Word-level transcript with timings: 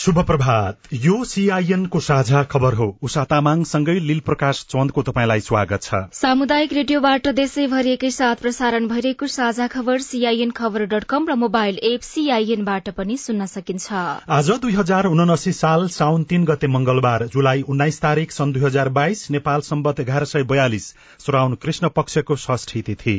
शुभ 0.00 0.18
प्रभात 0.26 0.92
यो 0.94 1.14
सीआईएन 1.24 1.84
को 1.86 2.00
साझा 2.00 2.42
खबर 2.42 2.74
हो। 2.74 2.86
उषा 3.02 3.24
तामाङसँगै 3.24 3.98
लील 4.00 4.20
प्रकाश 4.20 4.64
चन्दको 4.70 5.02
तपाईँलाई 5.02 5.40
स्वागत 5.40 5.82
छ। 5.82 6.00
सामुदायिक 6.12 6.72
रेडियोबाट 6.72 7.28
देशैभरि 7.36 7.90
एकै 7.90 8.10
साथ 8.10 8.36
प्रसारण 8.36 8.86
भइरहेको 8.88 9.26
साझा 9.26 9.66
खबर 9.66 9.98
सीआईएन 10.00 10.50
खबर 10.56 10.84
डट 10.86 11.04
कम 11.04 11.28
र 11.28 11.34
मोबाइल 11.36 11.78
एप 11.84 12.00
सीआईएनबाट 12.02 12.88
पनि 12.96 13.16
सुन्न 13.18 13.46
सकिन्छ। 13.52 13.92
आज 14.30 14.50
दुई 14.62 14.72
हजार 14.72 15.06
उनासी 15.06 15.52
साल 15.52 15.88
साउन 15.92 16.24
तीन 16.24 16.44
गते 16.46 16.66
मंगलबार 16.70 17.26
जुलाई 17.28 17.62
उन्नाइस 17.68 18.00
तारीक 18.00 18.32
सन् 18.32 18.52
दुई 18.52 18.64
हजार 18.64 18.88
बाइस 18.96 19.30
नेपाल 19.30 19.60
सम्बत 19.68 20.00
एघार 20.00 20.24
सय 20.26 20.48
बयालिस 20.48 20.92
श्राउन 21.20 21.60
कृष्ण 21.62 21.88
पक्षको 21.96 22.36
षष्ठी 22.38 22.82
तिथि। 22.82 23.18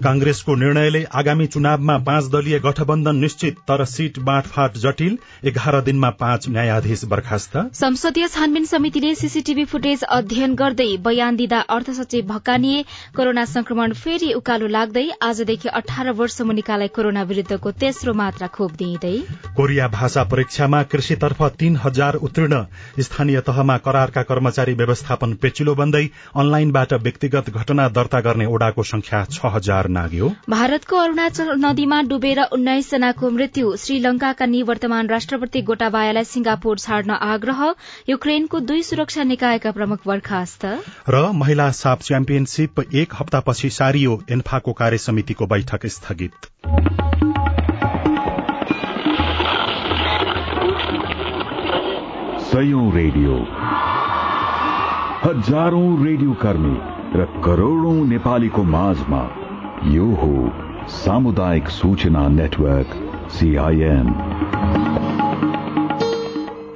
कांग्रेसको 0.00 0.54
निर्णयले 0.56 1.02
आगामी 1.12 1.46
चुनावमा 1.46 1.96
पाँच 2.04 2.28
दलीय 2.30 2.58
गठबन्धन 2.60 3.16
निश्चित 3.18 3.56
तर 3.68 3.84
सीट 3.86 4.18
बाँडफाँट 4.20 4.76
जटिल 4.78 5.16
एघार 5.44 5.80
दिनमा 5.82 6.10
पाँच 6.20 6.48
न्यायाधीश 6.48 7.04
बर्खास्त। 7.10 7.56
संसदीय 7.74 8.26
छानबिन 8.28 8.64
समितिले 8.66 9.14
सीसीटीभी 9.14 9.64
फुटेज 9.64 10.02
अध्ययन 10.10 10.54
गर्दै 10.54 10.86
बयान 11.04 11.36
दिँदा 11.36 11.60
अर्थ 11.70 11.90
सचिव 11.98 12.24
भक्कानिए 12.26 12.82
कोरोना 13.16 13.44
संक्रमण 13.46 13.92
फेरि 13.94 14.32
उकालो 14.32 14.66
लाग्दै 14.68 15.06
आजदेखि 15.22 15.68
अठार 15.74 16.10
वर्ष 16.12 16.40
मुनिकालाई 16.42 16.88
कोरोना 16.96 17.22
विरूद्धको 17.30 17.70
तेस्रो 17.80 18.14
मात्रा 18.14 18.46
खोप 18.56 18.72
दिइँदै। 18.78 19.16
कोरिया 19.56 19.88
भाषा 19.90 20.24
परीक्षामा 20.32 20.82
कृषितर्फ 20.92 21.42
तीन 21.60 21.76
हजार 21.84 22.20
उत्तीर्ण 22.22 22.62
स्थानीय 23.00 23.40
तहमा 23.42 23.76
करारका 23.84 24.22
कर्मचारी 24.30 24.74
व्यवस्थापन 24.80 25.34
पेचिलो 25.42 25.74
बन्दै 25.74 26.04
अनलाइनबाट 26.36 26.92
व्यक्तिगत 27.02 27.50
घटना 27.52 27.88
दर्ता 27.90 28.20
गर्ने 28.22 28.46
ओडाको 28.48 28.82
संख्या 28.86 29.24
छ 29.30 29.54
हजार 29.54 29.88
नाग्यो 29.90 30.28
भारतको 30.50 30.96
अरूणाचल 30.96 31.50
नदीमा 31.60 32.00
डुबेर 32.10 32.40
उन्नाइस 32.52 32.90
जनाको 32.90 33.30
मृत्यु। 33.30 33.76
श्रीलंकाका 33.76 34.46
निवर्तमान 34.46 35.08
राष्ट्रपति 35.08 35.62
गोटाबायालाई 35.62 36.24
सिंगापुर 36.26 36.78
छाड्न 36.78 37.10
आग्रह। 37.28 37.62
युक्रेनको 38.08 38.60
दुई 38.60 38.82
सुरक्षा 38.82 39.22
निकायका 39.24 39.70
प्रमुख 39.72 40.06
बर्खास्त। 40.06 40.66
र 41.08 41.24
महिला 41.34 41.70
साप 41.74 42.00
च्याम्पियनशीप 42.02 42.80
एक 42.94 43.14
हप्तापछि 43.20 43.70
सारियो 43.70 44.20
एन्फाको 44.30 44.72
कार्य 44.72 44.98
समितिको 45.00 45.46
बैठक 45.46 45.86
स्थगित। 45.88 46.50
सयौं 52.50 52.86
रेडियो। 52.92 53.34
हजारौं 55.24 55.90
रेडियो 56.04 56.32
कर्मी 56.42 56.76
र 57.14 57.24
करोड़ौं 57.44 57.98
नेपालीको 58.06 58.62
माझमा 58.70 59.22
यो 59.84 60.06
हो 60.14 60.88
सामुदायिक 60.88 61.68
सूचना 61.68 62.26
नेटवर्क 62.28 62.90
सीआईएन 63.30 64.08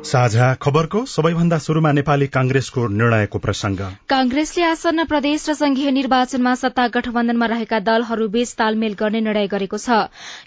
साझा 0.04 0.46
खबरको 0.62 1.00
सबैभन्दा 1.06 1.58
शुरूमा 1.58 1.90
नेपाली 1.92 2.26
कांग्रेसको 2.28 2.86
निर्णयको 2.94 3.38
प्रसंग 3.38 3.78
कांग्रेसले 4.08 4.64
आसन्न 4.64 5.04
प्रदेश 5.04 5.48
र 5.48 5.52
संघीय 5.54 5.90
निर्वाचनमा 5.90 6.54
सत्ता 6.54 6.86
गठबन्धनमा 6.96 7.46
रहेका 7.46 7.78
दलहरूबीच 7.80 8.52
तालमेल 8.54 8.94
गर्ने 8.94 9.20
निर्णय 9.20 9.46
गरेको 9.48 9.78
छ। 9.78 9.96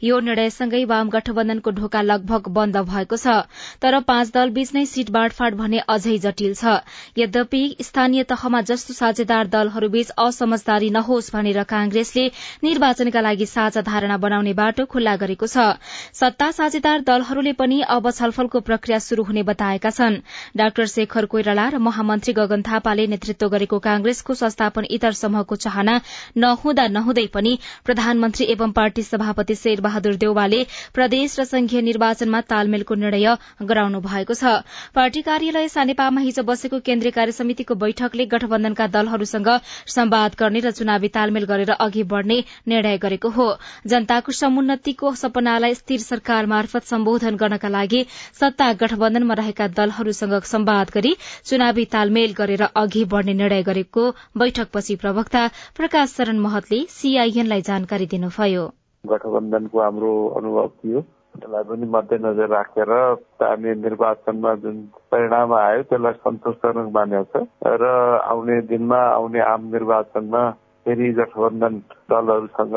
यो 0.03 0.19
निर्णयसँगै 0.19 0.83
वाम 0.85 1.09
गठबन्धनको 1.09 1.71
ढोका 1.79 2.01
लगभग 2.03 2.49
बन्द 2.53 2.77
भएको 2.85 3.17
छ। 3.17 3.33
तर 3.81 3.99
पाँच 4.05 4.31
दलबीच 4.35 4.73
नै 4.75 4.85
सीट 4.85 5.09
बाँडफाँड 5.09 5.57
भने 5.57 5.81
अझै 5.89 6.17
जटिल 6.19 6.53
छ। 6.53 6.77
यद्यपि 7.17 7.63
स्थानीय 7.81 8.23
तहमा 8.29 8.61
जस्तो 8.69 8.93
साझेदार 8.93 9.49
दलहरूबीच 9.49 10.13
असमझदारी 10.19 10.89
नहोस् 10.91 11.31
भनेर 11.33 11.63
कांग्रेसले 11.65 12.27
निर्वाचनका 12.63 13.21
लागि 13.21 13.45
साझा 13.47 13.81
धारणा 13.81 14.21
बनाउने 14.21 14.53
बाटो 14.53 14.85
खुल्ला 14.87 15.17
गरेको 15.17 15.49
छ। 15.49 15.67
सत्ता 16.13 16.51
साझेदार 16.53 17.09
दलहरूले 17.09 17.57
पनि 17.57 17.81
अब 17.89 18.13
छलफलको 18.13 18.65
प्रक्रिया 18.71 18.99
शुरू 19.01 19.23
हुने 19.23 19.45
बताएका 19.47 19.89
छन्। 19.91 20.15
डाक्टर 20.57 20.85
शेखर 20.87 21.25
कोइराला 21.27 21.67
र 21.69 21.77
महामन्त्री 21.79 22.33
गगन 22.33 22.61
थापाले 22.63 23.07
नेतृत्व 23.07 23.47
गरेको 23.49 23.79
कांग्रेसको 23.81 24.33
संस्थापन 24.35 24.85
इतर 24.91 25.13
समूहको 25.13 25.55
चाहना 25.57 25.99
नहुँदा 26.37 26.87
नहुँदै 26.89 27.25
पनि 27.33 27.57
प्रधानमन्त्री 27.85 28.45
एवं 28.47 28.71
पार्टी 28.73 29.03
सभापति 29.03 29.55
शेर 29.57 29.81
बहादुर 29.81 30.15
देउवाले 30.17 30.63
प्रदेश 30.93 31.39
र 31.39 31.43
संघीय 31.47 31.81
निर्वाचनमा 31.83 32.41
तालमेलको 32.47 32.95
निर्णय 32.97 33.35
गराउनु 33.63 33.99
भएको 34.01 34.33
छ। 34.33 34.53
पार्टी 34.95 35.21
कार्यालय 35.23 35.67
सानेपामा 35.69 36.21
हिजो 36.21 36.43
बसेको 36.43 36.79
केन्द्रीय 36.81 37.11
कार्य 37.11 37.31
समितिको 37.33 37.75
बैठकले 37.77 38.25
गठबन्धनका 38.27 38.87
दलहरूसँग 38.89 39.49
संवाद 39.87 40.35
गर्ने 40.39 40.59
र 40.59 40.71
चुनावी 40.73 41.07
तालमेल 41.09 41.45
गरेर 41.45 41.71
अघि 41.71 42.03
बढ़ने 42.05 42.43
निर्णय 42.67 42.97
गरेको 42.97 43.29
हो। 43.31 43.47
जनताको 43.87 44.31
समुन्नतिको 44.33 45.13
सपनालाई 45.17 45.75
स्थिर 45.75 45.99
सरकार 46.01 46.45
मार्फत 46.47 46.83
सम्बोधन 46.85 47.35
गर्नका 47.37 47.69
लागि 47.69 48.05
सत्ता 48.39 48.71
गठबन्धनमा 48.81 49.36
रहेका 49.37 49.67
दलहरूसँग 49.77 50.39
संवाद 50.45 50.91
गरी 50.93 51.15
चुनावी 51.45 51.85
तालमेल 51.93 52.33
गरेर 52.37 52.63
अघि 52.75 53.03
बढ़ने 53.05 53.33
निर्णय 53.33 53.63
गरेको 53.63 54.09
बैठकपछि 54.37 54.95
प्रवक्ता 54.95 55.47
प्रकाश 55.77 56.15
शरण 56.17 56.39
महतले 56.39 56.79
सीआईएनलाई 56.91 57.61
जानकारी 57.67 58.05
दिनुभयो। 58.07 58.65
गठबन्धनको 59.03 59.81
हाम्रो 59.81 60.13
अनुभव 60.37 60.67
थियो। 60.77 61.01
त्यसलाई 61.35 61.63
पनि 61.63 61.85
मध्यनजर 61.93 62.47
राखेर 62.49 62.91
स्थानीय 63.15 63.73
निर्वाचनमा 63.81 64.53
जुन 64.61 64.77
परिणाम 65.11 65.53
आयो 65.53 65.81
त्यसलाई 65.89 66.13
सन्तोषजनक 66.23 66.87
मानेको 66.93 67.43
छ 67.43 67.73
र 67.81 67.91
आउने 68.25 68.61
दिनमा 68.71 69.01
आउने 69.09 69.39
आम 69.45 69.67
निर्वाचनमा 69.73 70.41
फेरि 70.87 71.07
गठबन्धन 71.11 71.73
दलहरूसँग 72.07 72.75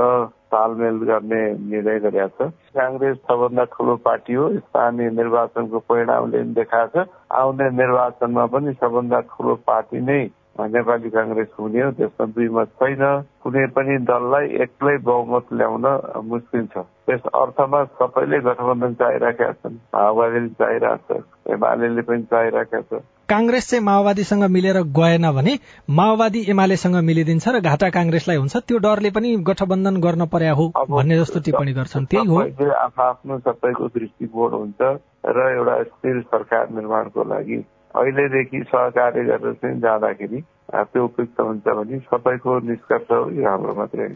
तालमेल 0.51 0.97
गर्ने 1.07 1.43
निर्णय 1.71 1.99
गरेका 2.03 2.27
छ। 2.27 2.51
काङ्ग्रेस 2.75 3.17
सबभन्दा 3.23 3.65
ठुलो 3.71 3.95
पार्टी 4.03 4.35
हो। 4.35 4.49
स्थानीय 4.59 5.11
निर्वाचनको 5.11 5.79
परिणामले 5.79 6.43
देखाएको 6.59 7.05
छ। 7.05 7.07
आउने 7.31 7.71
निर्वाचनमा 7.71 8.47
पनि 8.51 8.73
सबभन्दा 8.83 9.21
ठुलो 9.31 9.55
पार्टी 9.71 10.01
नै 10.11 10.21
नेपाली 10.75 11.11
काङ्ग्रेस 11.11 11.55
हुने 11.61 11.81
हो। 11.83 11.91
त्यसमा 11.91 12.27
दुई 12.35 12.49
मत 12.59 12.75
छैन। 12.83 13.05
कुनै 13.43 13.67
पनि 13.79 13.99
दललाई 14.11 14.47
एक्लै 14.67 14.97
बहुमत 15.07 15.55
ल्याउन 15.55 15.87
मुस्किल 16.35 16.67
छ। 16.67 16.83
त्यस 17.07 17.23
अर्थमा 17.43 17.85
सबैले 18.03 18.39
गठबन्धन 18.51 18.95
चाहिरहेका 18.95 19.53
छन्। 19.63 19.79
माओवादीले 19.95 20.53
चाहिरहेको 20.59 21.15
छ। 21.15 21.55
एमाले 21.55 22.03
पनि 22.03 22.23
चाहिरहेका 22.23 22.81
छ। 22.91 23.03
कांग्रेस 23.31 23.71
चाहिँ 23.71 23.85
माओवादीसँग 23.85 24.45
मिलेर 24.45 24.77
गएन 24.99 25.31
भने 25.31 25.59
माओवादी 25.91 26.41
एमालेसँग 26.51 26.97
मिलिदिन्छ 27.05 27.49
र 27.49 27.61
घाटा 27.61 27.89
कांग्रेसलाई 27.91 28.37
हुन्छ 28.37 28.57
त्यो 28.57 28.79
डरले 28.79 29.11
पनि 29.11 29.37
गठबन्धन 29.47 29.97
गर्न 29.97 30.27
पर्या 30.27 30.53
हो 30.53 30.67
भन्ने 30.91 31.19
जस्तो 31.19 31.41
टिप्पणी 31.41 31.73
गर्छन्। 31.73 32.07
त्यही 32.11 32.27
हो। 32.27 32.41
आफ्नो 32.71 33.39
सबैको 33.39 33.87
दृष्टिकोण 33.89 34.51
हुन्छ 34.53 34.81
र 35.27 35.39
एउटा 35.57 35.83
स्थिर 35.83 36.21
सरकार 36.23 36.71
निर्माणको 36.71 37.25
लागि 37.25 37.59
अहिलेदेखि 37.95 38.63
सहकार्य 38.67 39.23
गरेर 39.25 39.53
चाहिँ 39.53 39.81
जाँदाखेरि 39.81 40.41
त्यो 40.75 41.05
उपयुक्त 41.05 41.41
हुन्छ 41.41 41.67
भने 41.69 41.99
सबैको 41.99 42.59
निष्कर्ष 42.71 43.11
हाम्रो 43.47 43.75
मात्रै 43.75 44.09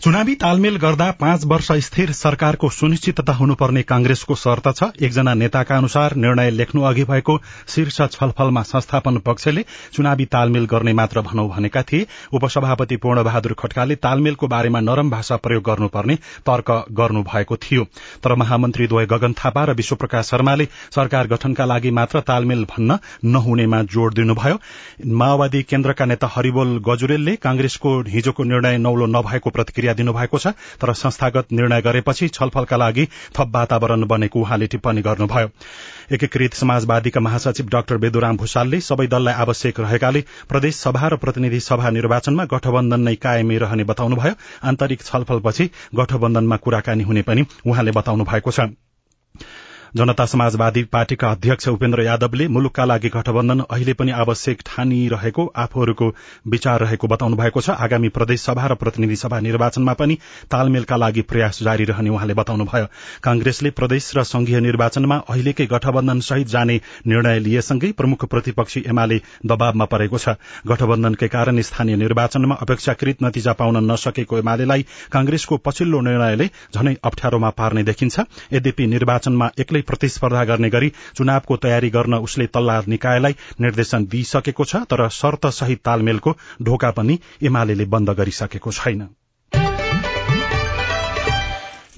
चुनावी 0.00 0.34
तालमेल 0.34 0.76
गर्दा 0.76 1.10
पाँच 1.20 1.44
वर्ष 1.44 1.70
स्थिर 1.84 2.10
सरकारको 2.12 2.68
सुनिश्चितता 2.70 3.32
हुनुपर्ने 3.32 3.82
कांग्रेसको 3.82 4.34
शर्त 4.34 4.68
छ। 4.68 4.84
एकजना 5.02 5.34
नेताका 5.34 5.76
अनुसार 5.76 6.14
निर्णय 6.16 6.50
लेख्नु 6.50 6.82
अघि 6.82 7.04
भएको 7.04 7.36
शीर्ष 7.68 8.00
छलफलमा 8.12 8.62
संस्थापन 8.62 9.18
पक्षले 9.18 9.64
चुनावी 9.92 10.24
तालमेल 10.26 10.66
गर्ने 10.66 10.92
मात्र 10.92 11.20
भनौ 11.22 11.46
भनेका 11.48 11.82
थिए। 11.82 12.06
उपसभापति 12.32 12.96
पूर्ण 12.96 13.22
बहादुर 13.24 13.52
खड्काले 13.58 13.94
तालमेलको 13.96 14.48
बारेमा 14.48 14.80
नरम 14.80 15.10
भाषा 15.10 15.36
प्रयोग 15.36 15.64
गर्नुपर्ने 15.64 16.16
तर्क 16.46 16.70
गर्नु 16.92 17.22
भएको 17.24 17.56
थियो। 17.58 17.84
तर 18.24 18.34
महामन्त्री 18.34 18.86
द्वय 18.86 19.06
गगन 19.06 19.32
थापा 19.34 19.64
र 19.64 19.74
विश्वप्रकाश 19.74 20.26
शर्माले 20.26 20.68
सरकार 20.94 21.26
गठनका 21.26 21.64
लागि 21.64 21.90
मात्र 21.90 22.20
तालमेल 22.22 22.64
भन्न 22.70 22.98
नहुनेमा 23.24 23.82
जोड़ 23.92 24.12
दिनुभयो। 24.14 24.58
माओवादी 25.06 25.62
केन्द्रका 25.62 26.04
नेता 26.04 26.30
हरिबोल 26.32 26.78
गजुरेलले 26.88 27.36
कांग्रेसको 27.38 28.00
हिजोको 28.08 28.44
निर्णय 28.44 28.78
नौलो 28.78 29.06
नभएको 29.08 29.50
प्रतिक्रिया 29.50 29.81
दिनुभएको 29.90 30.38
छ 30.38 30.46
तर 30.80 30.92
संस्थागत 30.94 31.52
निर्णय 31.52 31.80
गरेपछि 31.80 32.28
छलफलका 32.28 32.76
लागि 32.76 33.08
थप 33.38 33.50
वातावरण 33.54 34.04
बनेको 34.06 34.40
उहाँले 34.40 34.66
टिप्पणी 34.66 35.02
गर्नुभयो। 35.02 35.48
एकीकृत 36.12 36.54
समाजवादीका 36.54 37.20
महासचिव 37.20 37.66
डाक्टर 37.66 37.96
बेदुराम 37.96 38.36
भूषालले 38.36 38.80
सबै 38.80 39.06
दललाई 39.06 39.34
आवश्यक 39.34 39.80
रहेकाले 39.80 40.24
प्रदेश 40.48 40.76
सभा 40.76 41.08
र 41.08 41.16
प्रतिनिधि 41.16 41.60
सभा 41.60 41.90
निर्वाचनमा 41.90 42.44
गठबन्धन 42.44 43.00
नै 43.00 43.14
कायमै 43.14 43.58
रहने 43.58 43.84
बताउनुभयो। 43.84 44.34
आन्तरिक 44.64 45.02
छलफलपछि 45.02 45.70
गठबन्धनमा 45.94 46.56
कुराकानी 46.56 47.02
हुने 47.02 47.22
पनि 47.22 47.46
उहाँले 47.66 47.90
बताउनु 47.90 48.24
भएको 48.24 48.50
छ। 48.50 48.91
जनता 49.96 50.24
समाजवादी 50.24 50.82
पार्टीका 50.84 51.30
अध्यक्ष 51.30 51.68
उपेन्द्र 51.68 52.02
यादवले 52.02 52.46
मुलुकका 52.48 52.84
लागि 52.84 53.08
गठबन्धन 53.08 53.60
अहिले 53.62 53.92
पनि 53.92 54.10
आवश्यक 54.12 54.60
ठानिरहेको 54.66 55.44
आफूहरूको 55.54 56.06
विचार 56.48 56.80
रहेको 56.80 57.08
बताउनु 57.08 57.36
भएको 57.36 57.60
छ। 57.60 57.70
आगामी 57.76 58.08
प्रदेश 58.08 58.40
सभा 58.40 58.66
र 58.66 58.74
प्रतिनिधि 58.74 59.16
सभा 59.16 59.40
निर्वाचनमा 59.40 59.92
पनि 59.92 60.16
तालमेलका 60.50 60.96
लागि 60.96 61.22
प्रयास 61.22 61.62
जारी 61.62 61.84
रहने 61.84 62.10
उहाँले 62.10 62.34
बताउनुभयो 62.34 62.86
कांग्रेसले 63.22 63.70
प्रदेश 63.72 64.10
र 64.16 64.22
संघीय 64.24 64.60
निर्वाचनमा 64.62 65.16
अहिलेकै 65.28 65.66
गठबन्धन 65.66 66.20
सहित 66.22 66.48
जाने 66.48 66.80
निर्णय 67.06 67.38
लिएसँगै 67.40 67.92
प्रमुख 67.92 68.24
प्रतिपक्षी 68.26 68.84
एमाले 68.88 69.20
दबावमा 69.44 69.84
परेको 69.92 70.18
छ। 70.18 70.36
गठबन्धनकै 70.64 71.28
कारण 71.28 71.60
स्थानीय 71.60 71.96
निर्वाचनमा 71.98 72.54
अपेक्षाकृत 72.62 73.22
नतिजा 73.22 73.52
पाउन 73.60 73.84
नसकेको 73.92 74.38
एमालेलाई 74.38 74.86
कांग्रेसको 75.12 75.60
पछिल्लो 75.60 76.00
निर्णयले 76.00 76.48
झनै 76.72 76.96
अप्ठ्यारोमा 77.04 77.50
पार्ने 77.60 77.82
देखिन्छ। 77.84 78.20
यद्यपि 78.52 78.86
निर्वाचनमा 78.88 79.50
एक्लै 79.58 79.80
प्रतिस्पर्धा 79.82 80.44
गर्ने 80.44 80.70
गरी 80.70 80.92
चुनावको 81.16 81.56
तयारी 81.56 81.90
गर्न 81.90 82.14
उसले 82.28 82.46
तल्ला 82.46 82.80
निकायलाई 82.88 83.36
निर्देशन 83.60 84.06
दिइसकेको 84.06 84.64
छ 84.64 84.84
तर 84.90 85.08
शर्त 85.12 85.46
सहित 85.54 85.82
तालमेलको 85.84 86.36
ढोका 86.62 86.90
पनि 86.90 87.18
एमाले 87.42 87.84
बन्द 87.86 88.10
गरिसकेको 88.10 88.72
छैन। 88.72 89.08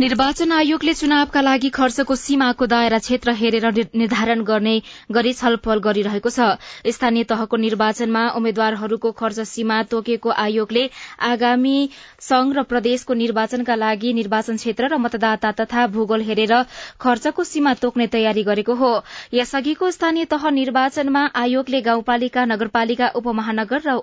निर्वाचन 0.00 0.52
आयोगले 0.52 0.93
चुनावका 0.93 1.41
लागि 1.41 1.69
खर्चको 1.70 2.14
सीमाको 2.17 2.67
दायरा 2.67 2.99
क्षेत्र 2.99 3.32
हेरेर 3.32 3.67
निर्धारण 3.94 4.41
गर्ने 4.44 4.73
गरी 5.08 5.32
छलफल 5.32 5.79
गरिरहेको 5.81 6.31
छ। 6.31 6.58
स्थानीय 6.91 7.25
तहको 7.25 7.56
निर्वाचनमा 7.56 8.23
उम्मेद्वारहरूको 8.35 9.12
खर्च 9.12 9.38
सीमा 9.46 9.76
तोकेको 9.87 10.31
आयोगले 10.37 10.82
आगामी 11.23 11.76
संघ 12.20 12.56
र 12.56 12.62
प्रदेशको 12.64 13.14
निर्वाचनका 13.14 13.75
लागि 13.75 14.12
निर्वाचन 14.12 14.56
क्षेत्र 14.56 14.91
र 14.91 14.99
मतदाता 14.99 15.52
तथा 15.62 15.87
भूगोल 15.94 16.26
हेरेर 16.26 16.55
खर्चको 16.99 17.44
सीमा 17.44 17.75
तोक्ने 17.79 18.06
तयारी 18.17 18.43
गरेको 18.50 18.75
हो। 18.75 18.90
यसअघिको 19.32 19.90
स्थानीय 19.90 20.25
तह 20.26 20.50
निर्वाचनमा 20.50 21.25
आयोगले 21.37 21.81
गाउँपालिका 21.82 22.44
नगरपालिका 22.47 23.12
उपमहानगर 23.14 23.87
र 23.87 23.97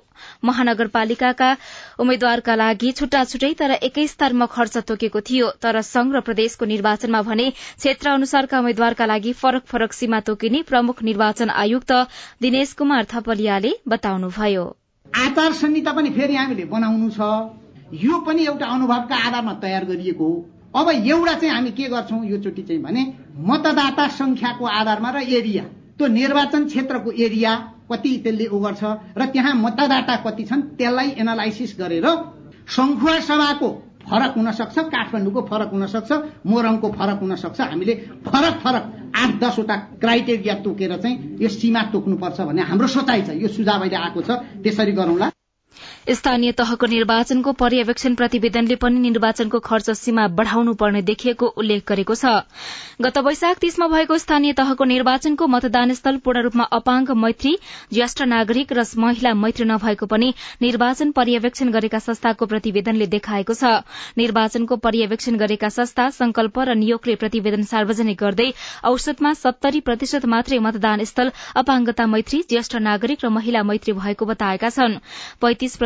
महानगरपालिकाका 0.46 1.52
उम्मेद्वारका 2.00 2.56
लागि 2.56 2.96
छुट्टा 2.96 3.24
छुट्टै 3.28 3.54
तर 3.60 3.78
एकै 3.84 4.08
स्तरमा 4.08 4.52
खर्च 4.54 4.78
तोकेको 4.88 5.28
थियो। 5.28 5.54
तर 5.60 5.81
संघ 5.82 6.14
र 6.16 6.20
प्रदेशको 6.22 6.66
निर्वाचनमा 6.66 7.22
भने 7.22 7.50
क्षेत्र 7.52 8.10
अनुसारका 8.10 8.60
उम्मेद्वारका 8.60 9.06
लागि 9.06 9.34
फरक 9.34 9.66
फरक 9.66 9.94
सीमा 9.94 10.20
तोकिने 10.20 10.62
प्रमुख 10.64 11.04
निर्वाचन 11.04 11.50
आयुक्त 11.50 11.92
दिनेश 12.42 12.74
कुमार 12.74 13.06
थपलियाले 13.12 13.72
बताउनुभयो। 13.88 14.66
आचार 15.06 15.52
संहिता 15.54 15.92
पनि 15.92 16.10
फेरि 16.12 16.36
हामीले 16.36 16.66
बनाउनु 16.66 17.10
छ। 17.10 17.20
यो 18.04 18.20
पनि 18.26 18.46
एउटा 18.46 18.66
अनुभवका 18.66 19.16
आधारमा 19.28 19.54
तयार 19.62 19.86
गरिएको 19.86 20.26
हो। 20.26 20.82
अब 20.82 20.90
एउटा 20.90 21.34
चाहिँ 21.34 21.54
हामी 21.54 21.72
के 21.72 21.90
गर्छौँ? 21.90 22.24
यो 22.26 22.38
चोटि 22.38 22.62
चाहिँ 22.62 22.82
भने 22.82 23.04
मतदाता 23.50 24.08
संख्याको 24.08 24.66
आधारमा 24.66 25.10
र 25.12 25.22
एरिया। 25.30 25.64
त्यो 25.98 26.08
निर्वाचन 26.08 26.66
क्षेत्रको 26.66 27.12
एरिया 27.12 27.56
कति 27.92 28.12
त्यसले 28.24 28.46
उ 28.48 28.60
गर्छ 28.60 28.84
र 29.18 29.26
त्यहाँ 29.26 29.54
मतदाता 29.56 30.16
कति 30.26 30.44
छन् 30.44 30.62
त्यसलाई 30.80 31.10
एनालाइसिस 31.20 31.76
गरेर 31.80 32.08
संखुवा 32.72 33.20
सभाको 33.20 33.70
फरक 34.12 34.34
हुन 34.38 34.52
सक्छ 34.52 34.78
काठमाडौँको 34.92 35.42
फरक 35.50 35.70
हुन 35.72 35.86
सक्छ 35.88 36.12
मोरङको 36.44 36.88
फरक 36.92 37.20
हुन 37.24 37.36
सक्छ। 37.36 37.60
हामीले 37.62 37.94
फरक 38.28 38.56
फरक 38.64 38.84
आठ 39.16 39.32
दसवटा 39.40 39.76
क्राइटेरिया 40.02 40.56
तोकेर 40.64 40.96
चाहिँ 41.00 41.16
यो 41.42 41.50
सीमा 41.50 41.82
तोक्नुपर्छ 41.92 42.40
भन्ने 42.42 42.62
हाम्रो 42.62 42.88
सोचाइ 42.88 43.22
छ 43.24 43.30
यो 43.40 43.48
सुझाव 43.48 43.82
अहिले 43.82 43.96
आएको 43.96 44.22
छ। 44.22 44.30
त्यसरी 44.64 44.92
गरौँला। 44.92 45.28
स्थानीय 46.10 46.52
तहको 46.52 46.86
निर्वाचनको 46.88 47.52
पर्यवेक्षण 47.54 48.14
प्रतिवेदनले 48.16 48.76
पनि 48.76 49.00
निर्वाचनको 49.00 49.60
खर्च 49.60 49.90
सीमा 49.94 50.28
बढ़ाउनु 50.34 50.74
पर्ने 50.74 51.02
देखिएको 51.02 51.48
उल्लेख 51.62 51.84
गरेको 51.88 52.16
छ। 52.16 52.42
गत 53.02 53.18
वैशाख 53.18 53.58
तीसमा 53.62 53.88
भएको 53.88 54.18
स्थानीय 54.18 54.54
तहको 54.54 54.84
निर्वाचनको 54.84 55.48
मतदान 55.48 55.94
स्थल 55.94 56.18
पूर्ण 56.26 56.42
रूपमा 56.44 56.64
अपाङ्ग 56.74 57.12
मैत्री 57.16 57.54
ज्येष्ठ 57.94 58.22
नागरिक 58.34 58.74
र 58.74 58.86
महिला 58.98 59.34
मैत्री 59.34 59.66
नभएको 59.66 60.06
पनि 60.08 60.34
निर्वाचन 60.62 61.12
पर्यवेक्षण 61.12 61.70
गरेका 61.70 62.00
संस्थाको 62.00 62.46
प्रतिवेदनले 62.46 63.08
देखाएको 63.14 63.54
छ। 63.54 63.86
निर्वाचनको 64.18 64.76
पर्यवेक्षण 64.82 65.38
गरेका 65.38 65.70
संस्था 65.70 66.10
संकल्प 66.18 66.60
र 66.62 66.76
नियोगले 66.82 67.16
प्रतिवेदन 67.22 67.64
सार्वजनिक 67.70 68.18
गर्दै 68.18 68.50
औसतमा 68.90 69.34
सत्तरी 69.36 69.86
प्रतिशत 69.86 70.26
मात्रै 70.26 70.60
मतदान 70.66 71.06
स्थल 71.06 71.32
अपाङ्गता 71.56 72.10
मैत्री 72.10 72.42
ज्येष्ठ 72.50 72.76
नागरिक 72.90 73.26
र 73.26 73.30
महिला 73.30 73.64
मैत्री 73.64 73.94
भएको 73.94 74.26
बताएका 74.26 74.70
छन्। 74.72 75.00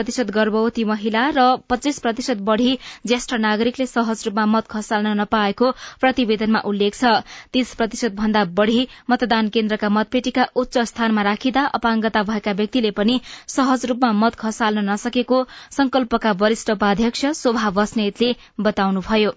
प्रतिशत 0.06 0.32
गर्भवती 0.32 0.84
महिला 0.86 1.22
र 1.36 1.44
पच्चीस 1.70 2.00
प्रतिशत 2.00 2.42
बढ़ी 2.48 2.78
ज्येष्ठ 3.08 3.34
नागरिकले 3.42 3.86
सहज 3.88 4.22
रूपमा 4.26 4.46
मत 4.48 4.68
खसाल्न 4.70 5.14
नपाएको 5.20 5.70
प्रतिवेदनमा 6.02 6.60
उल्लेख 6.72 6.94
छ। 6.96 7.14
तीस 7.54 7.74
प्रतिशत 7.76 8.14
भन्दा 8.20 8.44
बढ़ी 8.60 8.88
मतदान 9.10 9.50
केन्द्रका 9.56 9.90
मतपेटिका 9.90 10.46
उच्च 10.56 10.78
स्थानमा 10.92 11.22
राखिँदा 11.30 11.66
अपाङ्गता 11.80 12.24
भएका 12.30 12.52
व्यक्तिले 12.62 12.92
पनि 13.00 13.20
सहज 13.56 13.86
रूपमा 13.86 14.12
मत 14.22 14.36
खसाल्न 14.38 14.86
नसकेको 14.90 15.42
संकल्पका 15.72 16.38
वरिष्ठ 16.38 16.72
उपाध्यक्ष 16.72 17.26
शोभा 17.42 17.70
बस्नेतले 17.80 18.36
बताउनुभयो। 18.62 19.34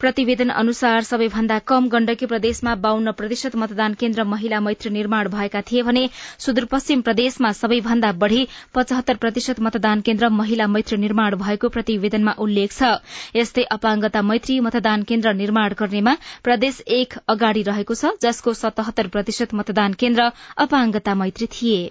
प्रतिवेदन 0.00 0.48
अनुसार 0.60 1.02
सबैभन्दा 1.02 1.58
कम 1.68 1.88
गण्डकी 1.92 2.26
प्रदेशमा 2.32 2.74
बाहन्न 2.82 3.12
प्रतिशत 3.20 3.56
मतदान 3.62 3.94
केन्द्र 4.02 4.24
महिला 4.32 4.60
मैत्री 4.66 4.90
निर्माण 4.96 5.28
भएका 5.28 5.62
थिए 5.70 5.82
भने 5.88 6.04
सुदूरपश्चिम 6.44 7.02
प्रदेशमा 7.08 7.50
सबैभन्दा 7.62 8.12
बढ़ी 8.22 8.46
पचहत्तर 8.74 9.16
प्रतिशत 9.26 9.60
मतदान 9.68 10.06
केन्द्र 10.10 10.28
महिला 10.36 10.66
मैत्री 10.76 10.98
निर्माण 11.06 11.36
भएको 11.42 11.68
प्रतिवेदनमा 11.78 12.38
उल्लेख 12.46 12.72
छ। 12.72 12.94
यस्तै 13.36 13.68
अपाङ्गता 13.78 14.22
मैत्री 14.32 14.60
मतदान 14.70 15.02
केन्द्र 15.12 15.34
निर्माण 15.42 15.78
गर्नेमा 15.78 16.16
प्रदेश 16.44 16.82
एक 17.02 17.22
अगाडि 17.28 17.62
रहेको 17.74 18.02
छ 18.02 18.16
जसको 18.22 18.60
सतहत्तर 18.64 19.14
प्रतिशत 19.16 19.62
मतदान 19.62 20.02
केन्द्र 20.04 20.30
अपाङ्गता 20.66 21.22
मैत्री 21.24 21.56
थिए। 21.58 21.88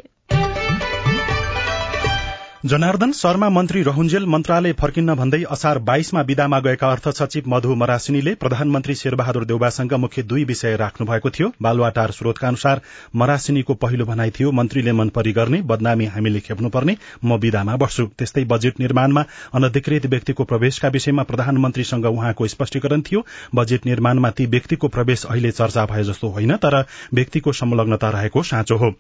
जनार्दन 2.68 3.12
शर्मा 3.12 3.48
मन्त्री 3.50 3.82
रहुन्जेल 3.84 4.26
मन्त्रालय 4.26 4.74
फर्किन्न 4.74 5.14
भन्दै 5.16 5.42
असार 5.52 5.78
बाइसमा 5.88 6.22
विदामा 6.22 6.60
गएका 6.60 6.88
अर्थ 6.92 7.08
सचिव 7.10 7.44
मधु 7.48 7.76
मरासिनीले 7.76 8.34
प्रधानमन्त्री 8.36 8.96
शेरबहादुर 8.96 9.46
देउबासँग 9.46 9.94
मुख्य 9.96 10.24
दुई 10.24 10.44
विषय 10.44 10.76
राख्नु 10.76 11.08
भएको 11.08 11.30
थियो। 11.30 11.52
बालुवाटार 11.62 12.12
स्रोतका 12.12 12.48
अनुसार 12.48 12.82
मरासिनीको 13.16 13.74
पहिलो 13.76 14.06
भनाइ 14.06 14.32
थियो 14.40 14.52
मन्त्रीले 14.52 14.92
मनपरी 14.92 15.32
गर्ने 15.32 15.62
बदनामी 15.64 16.06
हामीले 16.08 16.40
खेप्नुपर्ने 16.40 16.96
म 17.24 17.38
विदामा 17.38 17.76
बस्छु। 17.78 18.06
त्यस्तै 18.18 18.44
बजेट 18.46 18.80
निर्माणमा 18.80 19.24
अनधिकृत 19.54 20.06
व्यक्तिको 20.08 20.44
प्रवेशका 20.44 20.88
विषयमा 20.90 21.24
प्रधानमन्त्रीसँग 21.24 22.06
उहाँको 22.08 22.48
स्पष्टीकरण 22.48 23.02
थियो। 23.02 23.26
बजेट 23.56 23.86
निर्माणमा 23.86 24.30
ती 24.32 24.46
व्यक्तिको 24.48 24.88
प्रवेश 24.90 25.26
अहिले 25.26 25.52
चर्चा 25.54 25.86
भए 25.86 26.04
जस्तो 26.04 26.34
होइन 26.36 26.56
तर 26.58 26.84
व्यक्तिको 27.14 27.52
संलग्नता 27.54 28.10
रहेको 28.10 28.44
साँचो 28.44 28.78
हो। 28.78 28.94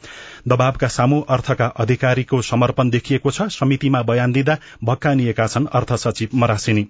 दबावका 0.47 0.87
सामू 0.93 1.21
अर्थका 1.29 1.71
अधिकारीको 1.77 2.41
समर्पण 2.45 2.89
देखिएको 2.89 3.31
छ। 3.31 3.51
समितिमा 3.59 4.01
बयान 4.03 4.31
दिँदा 4.31 4.57
भक्कानिएका 4.83 5.47
छन् 5.47 5.67
अर्थ 5.71 5.93
सचिव 5.97 6.37
मरासिनी। 6.37 6.85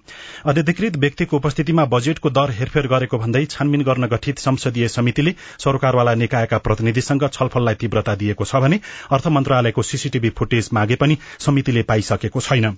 अनधिकृत 0.46 0.98
व्यक्तिको 0.98 1.38
उपस्थितिमा 1.38 1.86
बजेटको 1.88 2.30
दर 2.32 2.52
हेरफेर 2.60 2.88
गरेको 2.88 3.18
भन्दै 3.18 3.46
छानबिन 3.48 3.84
गर्न 3.84 4.08
गठित 4.08 4.40
संसदीय 4.40 4.88
समितिले 4.90 5.36
सरकारवाला 5.60 6.14
निकायका 6.16 6.58
प्रतिनिधिसँग 6.60 7.30
छलफललाई 7.30 7.76
तीव्रता 7.76 8.16
दिएको 8.16 8.46
छ 8.46 8.66
भने 8.66 8.80
अर्थ 9.12 9.28
मन्त्रालयको 9.30 9.82
सीसीटीभी 9.84 10.30
फुटेज 10.38 10.70
मागे 10.74 10.96
पनि 10.96 11.18
समितिले 11.40 11.84
पाइसकेको 11.84 12.40
छैन। 12.42 12.78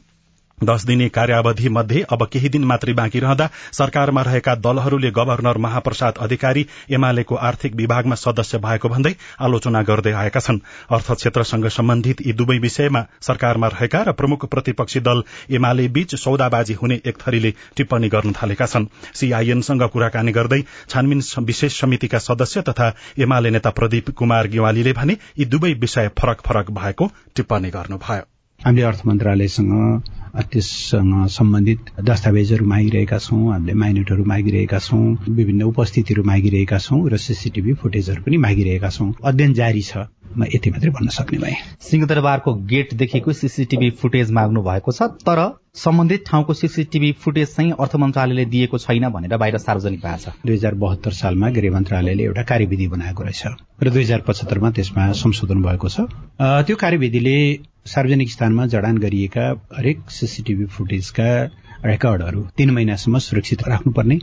दश 0.63 0.83
दिने 0.85 1.07
कार्यावधि 1.09 1.69
मध्ये 1.69 2.01
अब 2.11 2.25
केही 2.31 2.49
दिन 2.49 2.63
मात्रै 2.63 2.93
बाँकी 2.93 3.19
रहँदा 3.19 3.49
सरकारमा 3.73 4.21
रहेका 4.21 4.55
दलहरूले 4.57 5.11
गवर्नर 5.11 5.57
महाप्रसाद 5.57 6.17
अधिकारी 6.19 6.65
एमालेको 6.91 7.35
आर्थिक 7.35 7.75
विभागमा 7.75 8.15
सदस्य 8.15 8.57
भएको 8.59 8.89
भन्दै 8.89 9.13
आलोचना 9.39 9.81
गर्दै 9.83 10.11
आएका 10.13 10.39
छन्। 10.39 10.59
अर्थ 10.91 11.11
क्षेत्रसँग 11.13 11.67
सम्बन्धित 11.69 12.21
यी 12.27 12.33
दुवै 12.33 12.57
विषयमा 12.59 13.05
सरकारमा 13.21 13.67
रहेका 13.67 14.01
र 14.03 14.11
प्रमुख 14.13 14.45
प्रतिपक्षी 14.45 14.99
दल 14.99 15.23
एमाले 15.51 15.87
बीच 15.89 16.15
सौदाबाजी 16.15 16.73
हुने 16.73 16.99
एक 17.05 17.17
थरीले 17.17 17.53
टिप्पणी 17.75 18.09
गर्न 18.09 18.33
थालेका 18.33 18.65
छन्। 18.65 18.87
सीआईएनसँग 19.13 19.83
कुराकानी 19.89 20.31
गर्दै 20.31 20.61
छानबिन 20.89 21.21
विशेष 21.43 21.79
समितिका 21.81 22.19
सदस्य 22.19 22.61
तथा 22.69 22.93
एमाले 23.19 23.49
नेता 23.49 23.69
प्रदीप 23.71 24.09
कुमार 24.17 24.47
गेवालीले 24.47 24.93
भने 24.93 25.17
यी 25.39 25.45
दुवै 25.45 25.73
विषय 25.79 26.11
फरक 26.19 26.41
फरक 26.41 26.71
भएको 26.71 27.11
टिप्पणी 27.35 27.69
गर्नुभयो। 27.69 28.38
हामीले 28.59 28.83
अर्थ 28.83 29.05
मन्त्रालयसँग 29.07 29.73
त्यससँग 30.51 31.27
सम्बन्धित 31.31 31.79
दस्तावेजहरू 32.03 32.65
मागिरहेका 32.65 33.17
छौँ 33.17 33.51
हामीले 33.51 33.73
माइनेटहरू 33.73 34.23
मागिरहेका 34.25 34.79
छौँ 34.79 35.03
विभिन्न 35.29 35.63
उपस्थितिहरू 35.63 36.23
मागिरहेका 36.23 36.77
छौँ 36.77 36.99
र 37.09 37.17
सिसिटिभी 37.17 37.73
फुटेजहरू 37.79 38.21
पनि 38.23 38.37
मागिरहेका 38.37 38.89
छौँ। 38.89 39.13
अध्ययन 39.23 39.53
जारी 39.53 39.81
छ। 39.81 39.97
म 40.37 40.45
यति 40.45 40.69
मात्रै 40.69 40.89
भन्न 40.91 41.09
सक्ने 41.09 41.37
भए। 41.39 41.55
सिंहदरबारको 41.81 42.53
गेटदेखिको 42.69 43.33
सिसिटिभी 43.33 43.89
फुटेज 43.97 44.31
माग्नु 44.31 44.61
भएको 44.61 44.91
छ 44.91 45.01
तर 45.25 45.39
सम्बन्धित 45.75 46.23
ठाउँको 46.27 46.53
सिसिटिभी 46.53 47.11
फुटेज 47.17 47.47
चाहिँ 47.55 47.71
अर्थ 47.73 47.95
मन्त्रालयले 47.95 48.45
दिएको 48.45 48.77
छैन 48.77 49.09
भनेर 49.09 49.37
बाहिर 49.37 49.57
सार्वजनिक 49.57 49.99
भएको 49.99 50.17
छ। 50.21 50.35
दुई 50.45 50.55
हजार 50.55 50.75
बहत्तर 50.75 51.11
सालमा 51.15 51.49
गृह 51.49 51.71
मन्त्रालयले 51.73 52.23
एउटा 52.23 52.43
कार्यविधि 52.45 52.87
बनाएको 52.87 53.23
रहेछ 53.23 53.43
र 53.81 53.89
दुई 53.89 54.03
हजार 54.03 54.21
पचहत्तरमा 54.27 54.69
त्यसमा 54.69 55.11
संशोधन 55.17 55.61
भएको 55.65 55.89
छ। 55.89 56.05
त्यो 56.37 56.75
कार्यविधिले 56.77 57.37
सार्वजनिक 57.89 58.31
स्थानमा 58.31 58.65
जडान 58.67 58.97
गरिएका 58.97 59.49
हरेक 59.77 60.09
सिसिटिभी 60.11 60.65
फुटेजका 60.75 61.29
रेकर्डहरू 61.85 62.41
तीन 62.57 62.69
महिनासम्म 62.69 63.17
सुरक्षित 63.17 63.61
राख्नुपर्ने 63.67 64.15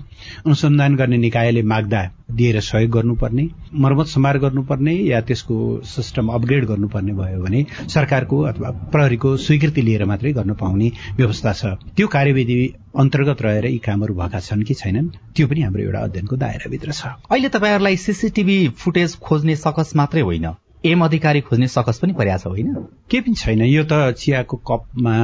अनुसन्धान 0.47 0.97
गर्ने 0.97 1.17
निकायले 1.17 1.63
माग्दा 1.63 2.03
दिएर 2.31 2.61
सहयोग 2.61 2.91
गर्नुपर्ने 2.91 3.49
मर्मत 3.75 4.07
सम्हार 4.07 4.39
गर्नुपर्ने 4.39 4.95
या 4.95 5.21
त्यसको 5.21 5.57
सिस्टम 5.85 6.29
अपग्रेड 6.29 6.65
गर्नुपर्ने 6.65 7.13
भयो 7.13 7.41
भने 7.43 7.65
सरकारको 7.95 8.41
अथवा 8.43 8.71
प्रहरीको 8.93 9.37
स्वीकृति 9.37 9.83
लिएर 9.83 10.05
मात्रै 10.05 10.33
गर्न 10.33 10.55
पाउने 10.55 10.91
व्यवस्था 11.17 11.53
छ। 11.53 11.65
त्यो 11.97 12.07
कार्यविधि 12.09 12.59
अन्तर्गत 12.99 13.43
रहेर 13.43 13.67
यी 13.67 13.79
कामहरू 13.79 14.15
भएका 14.15 14.41
छन् 14.41 14.63
कि 14.63 14.75
छैनन् 14.75 15.09
त्यो 15.37 15.47
पनि 15.49 15.61
हाम्रो 15.63 15.83
एउटा 15.83 16.01
अध्ययनको 16.01 16.37
दायराभित्र 16.37 16.93
छ। 16.93 17.17
अहिले 17.33 17.49
तपाईँहरूलाई 17.49 17.97
सीसीटीभी 17.97 18.59
फुटेज 18.77 19.17
खोज्ने 19.17 19.57
सकस 19.57 19.97
मात्रै 19.97 20.21
होइन। 20.21 20.47
एम 20.91 21.05
अधिकारी 21.05 21.41
खोज्ने 21.41 21.69
सकस 21.69 21.99
पनि 22.03 22.13
पर्या 22.13 22.37
छ 22.37 22.47
होइन? 22.47 22.73
केही 23.11 23.21
पनि 23.21 23.35
छैन। 23.35 23.63
यो 23.63 23.85
त 23.85 24.15
चियाको 24.19 24.57
कपमा 24.69 25.15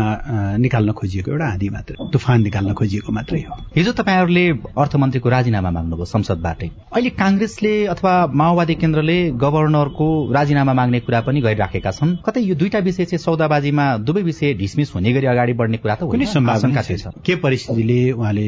निकाल्न 0.58 0.92
खोजिएको 0.92 1.30
एउटा 1.30 1.46
आँधी 1.46 1.68
मात्र 1.68 1.94
तुफान 2.12 2.42
निकाल्न 2.42 2.72
खोजिएको 2.74 3.12
मात्रै 3.12 3.40
हो। 3.40 3.54
हिजो 3.76 3.92
तपाईँहरूले 3.92 4.44
अर्थमन्त्रीको 4.82 5.28
राजीनामा 5.28 5.70
माग्नुभयो 5.70 6.04
संसदबाटै। 6.04 6.68
अहिले 6.92 7.10
काङ्ग्रेसले 7.22 7.74
अथवा 7.94 8.12
माओवादी 8.34 8.74
केन्द्रले 8.82 9.18
गभर्नरको 9.42 10.08
राजीनामा 10.32 10.72
माग्ने 10.72 11.00
कुरा 11.06 11.20
पनि 11.26 11.40
गरिराखेका 11.40 11.90
छन्। 11.90 12.16
कतै 12.26 12.40
यो 12.40 12.54
दुईटा 12.54 12.78
विषय 12.88 13.04
चाहिँ 13.04 13.22
सौदाबाजीमा 13.22 13.86
दुवै 14.06 14.22
विषय 14.22 14.54
ढिसमिस 14.60 14.94
हुने 14.94 15.12
गरी 15.12 15.26
अगाडि 15.26 15.52
बढ्ने 15.60 15.78
कुरा 15.82 15.94
त 15.94 16.02
कुनै 16.12 16.26
सम्भावना 16.26 16.82
के 17.26 17.34
परिस्थितिले 17.42 18.00
उहाँले 18.12 18.46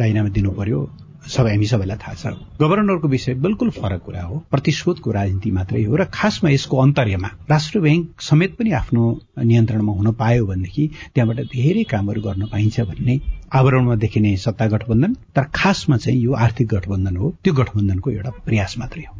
राजीनामा 0.00 0.28
दिनु 0.28 0.50
पर्यो? 0.50 1.09
सबै 1.20 1.50
हामी 1.50 1.66
सबैलाई 1.66 1.96
थाहा 1.96 2.14
छ। 2.14 2.26
गभर्नरको 2.60 3.08
विषय 3.08 3.34
बिल्कुल 3.34 3.70
फरक 3.70 4.02
कुरा 4.02 4.22
हो 4.22 4.36
प्रतिशोधको 4.50 5.10
राजनीति 5.10 5.50
मात्रै 5.50 5.82
हो 5.84 5.96
र 5.96 6.04
खासमा 6.08 6.50
यसको 6.50 6.76
अन्तर्यमा 6.76 7.28
राष्ट्र 7.50 7.80
ब्याङ्क 7.80 8.20
समेत 8.20 8.56
पनि 8.58 8.70
आफ्नो 8.72 9.02
नियन्त्रणमा 9.44 9.92
हुन 9.92 10.10
पायो 10.16 10.46
भनेदेखि 10.46 10.84
त्यहाँबाट 11.14 11.38
धेरै 11.52 11.84
कामहरू 11.84 12.20
गर्न 12.20 12.46
पाइन्छ 12.52 12.80
भन्ने 12.80 13.20
आवरणमा 13.52 13.94
देखिने 13.96 14.36
सत्ता 14.36 14.66
गठबन्धन 14.66 15.14
तर 15.36 15.44
खासमा 15.54 15.96
चाहिँ 15.96 16.20
यो 16.20 16.32
आर्थिक 16.32 16.68
गठबन्धन 16.74 17.16
हो 17.16 17.34
त्यो 17.44 17.52
गठबन्धनको 17.54 18.10
एउटा 18.10 18.30
प्रयास 18.46 18.78
मात्रै 18.78 19.04
हो। 19.08 19.14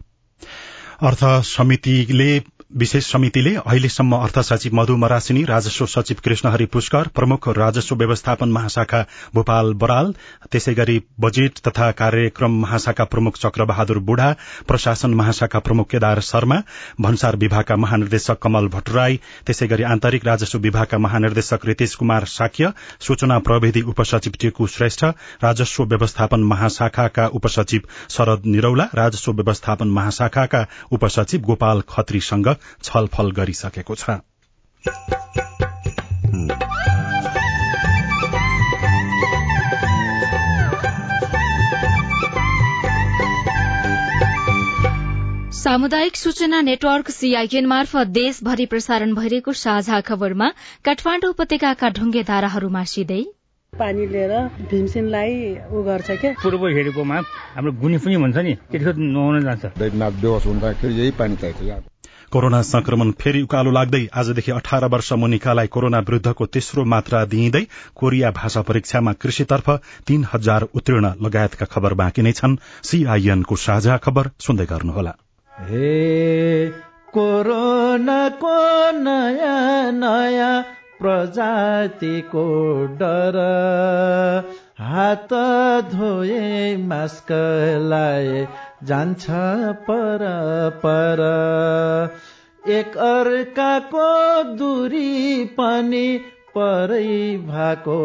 अर्थ 1.08 1.24
समितिले 1.46 2.30
विशेष 2.70 3.06
समितिले 3.12 3.54
अहिलेसम्म 3.56 4.16
अर्थ 4.16 4.38
सचिव 4.38 4.74
मधु 4.74 4.96
मरासिनी 4.96 5.42
राजस्व 5.44 5.86
सचिव 5.86 6.16
कृष्णहरि 6.24 6.64
पुष्कर 6.72 7.08
प्रमुख 7.14 7.48
राजस्व 7.56 7.94
व्यवस्थापन 7.96 8.48
महाशाखा 8.52 9.00
भूपाल 9.34 9.72
बराल 9.74 10.12
त्यसै 10.52 10.74
गरी 10.74 10.98
बजेट 11.20 11.58
तथा 11.66 11.90
कार्यक्रम 12.00 12.60
महाशाखा 12.60 13.04
प्रमुख 13.04 13.38
चक्रबहादुर 13.38 13.98
बुढा 14.10 14.30
प्रशासन 14.68 15.14
महाशाखा 15.14 15.58
प्रमुख 15.60 15.88
केदार 15.90 16.20
शर्मा 16.22 16.60
भन्सार 17.00 17.36
विभागका 17.36 17.76
महानिर्देशक 17.76 18.38
कमल 18.42 18.68
भट्टराई 18.74 19.18
त्यसै 19.46 19.66
गरी 19.66 19.82
आन्तरिक 19.90 20.26
राजस्व 20.26 20.58
विभागका 20.60 20.98
महानिर्देशक 21.00 21.66
रितेश 21.66 21.94
कुमार 21.96 22.24
साक्य 22.28 22.72
सूचना 23.08 23.38
प्रविधि 23.50 23.82
उपसचिव 23.94 24.38
टेकु 24.40 24.66
श्रेष्ठ 24.68 25.04
राजस्व 25.42 25.84
व्यवस्थापन 25.86 26.46
महाशाखाका 26.52 27.26
उपसचिव 27.34 27.90
शरद 28.10 28.46
निरौला 28.46 28.88
राजस्व 28.94 29.32
व्यवस्थापन 29.34 29.90
महाशाखाका 29.98 30.64
उपसचिव 30.92 31.40
गोपाल 31.42 31.82
खत्रीसँग 31.88 32.54
छलफल 32.82 33.30
गरिसकेको 33.38 33.94
छ। 33.94 34.20
सामुदायिक 45.60 46.16
सूचना 46.16 46.60
नेटवर्क 46.60 47.10
सीआईएन 47.10 47.66
मार्फत 47.66 48.06
देशभरि 48.12 48.66
प्रसारण 48.66 49.10
भइरहेको 49.14 49.52
साझा 49.62 50.00
खबरमा 50.08 50.48
काठमाडौँ 50.84 51.30
उपत्यका 51.30 51.88
ढुङ्गे 51.98 52.22
धाराहरू 52.30 52.68
मासिँदै 52.76 53.22
पानी 53.72 54.06
लिएर 54.06 54.32
भीमसेनलाई 54.70 55.34
ऊ 55.70 55.82
गर्छ 55.84 56.10
क्या 56.22 56.32
पूर्व 56.42 56.66
हेरेकोमा 56.76 57.18
हाम्रो 57.54 57.72
गुनी 57.82 57.98
पनि 58.04 58.16
भन्छ 58.24 58.38
नि 58.38 58.54
त्यतिखेर 58.70 58.96
नुहाउन 58.96 59.40
जान्छ। 59.46 59.64
हुँदाखेरि 60.46 60.94
यही 61.00 61.10
पानी 61.20 61.36
चाहिन्छ 61.42 61.99
कोरोना 62.30 62.62
संक्रमण 62.62 63.10
फेरि 63.10 63.42
उकालो 63.42 63.70
लाग्दै 63.70 64.08
आजदेखि 64.14 64.52
अठार 64.52 64.84
वर्ष 64.84 65.12
मुनिकालाई 65.12 65.66
कोरोना 65.66 65.98
विरूद्धको 65.98 66.46
तेस्रो 66.46 66.84
मात्रा 66.84 67.24
दिइँदै 67.24 67.66
कोरिया 67.96 68.30
भाषा 68.30 68.62
परीक्षामा 68.62 69.12
कृषितर्फ 69.12 69.70
तीन 70.06 70.26
हजार 70.32 70.62
उत्तीर्ण 70.74 71.12
लगायतका 71.22 71.66
खबर 71.66 71.94
बाँकी 71.94 72.22
नै 72.22 72.32
छन्। 72.32 72.56
सीआईएनको 72.82 73.56
साझा 73.56 73.96
खबर 73.96 74.30
सुन्दै 74.38 74.66
गर्नुहोला। 74.66 75.14
नयाँ 78.92 79.92
नयाँ 79.92 80.62
प्रजातिको 81.00 82.44
डर। 82.86 83.36
हात 84.80 85.32
धोए 85.92 86.76
मास्क 86.76 87.26
लाए 87.82 88.48
जान्छ 88.84 89.26
पर 89.90 90.24
पर। 90.76 91.20
एक 92.68 92.96
अर्काको 92.96 94.08
दूरी 94.56 95.44
पनि 95.44 96.20
परै 96.56 97.36
भएको 97.36 97.98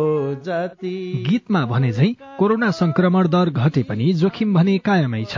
जाति। 0.46 1.26
गीतमा 1.30 1.66
भने 1.66 1.92
झै 1.92 2.16
कोरोना 2.40 2.72
संक्रमण 2.72 3.28
दर 3.28 3.50
घटे 3.50 3.84
पनि 3.84 4.14
जोखिम 4.14 4.54
भने 4.54 4.78
कायमै 4.78 5.24
छ। 5.30 5.38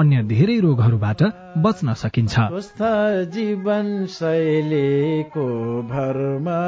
अन्य 0.00 0.22
धेरै 0.24 0.56
रोगहरूबाट 0.60 1.22
बच्न 1.58 1.94
सकिन्छ। 2.02 2.34
जीवन 3.34 3.86
शैलीको 4.08 5.46
भरमा 5.90 6.60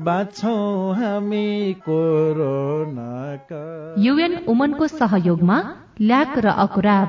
बाँच्छौँ 0.00 0.94
हामी 0.96 1.48
कोरोनाका। 1.86 3.62
युएन 3.98 4.36
उमनको 4.48 4.86
सहयोगमा 4.88 5.58
ल्याक 6.00 6.38
र 6.38 6.46
अकुराब 6.64 7.08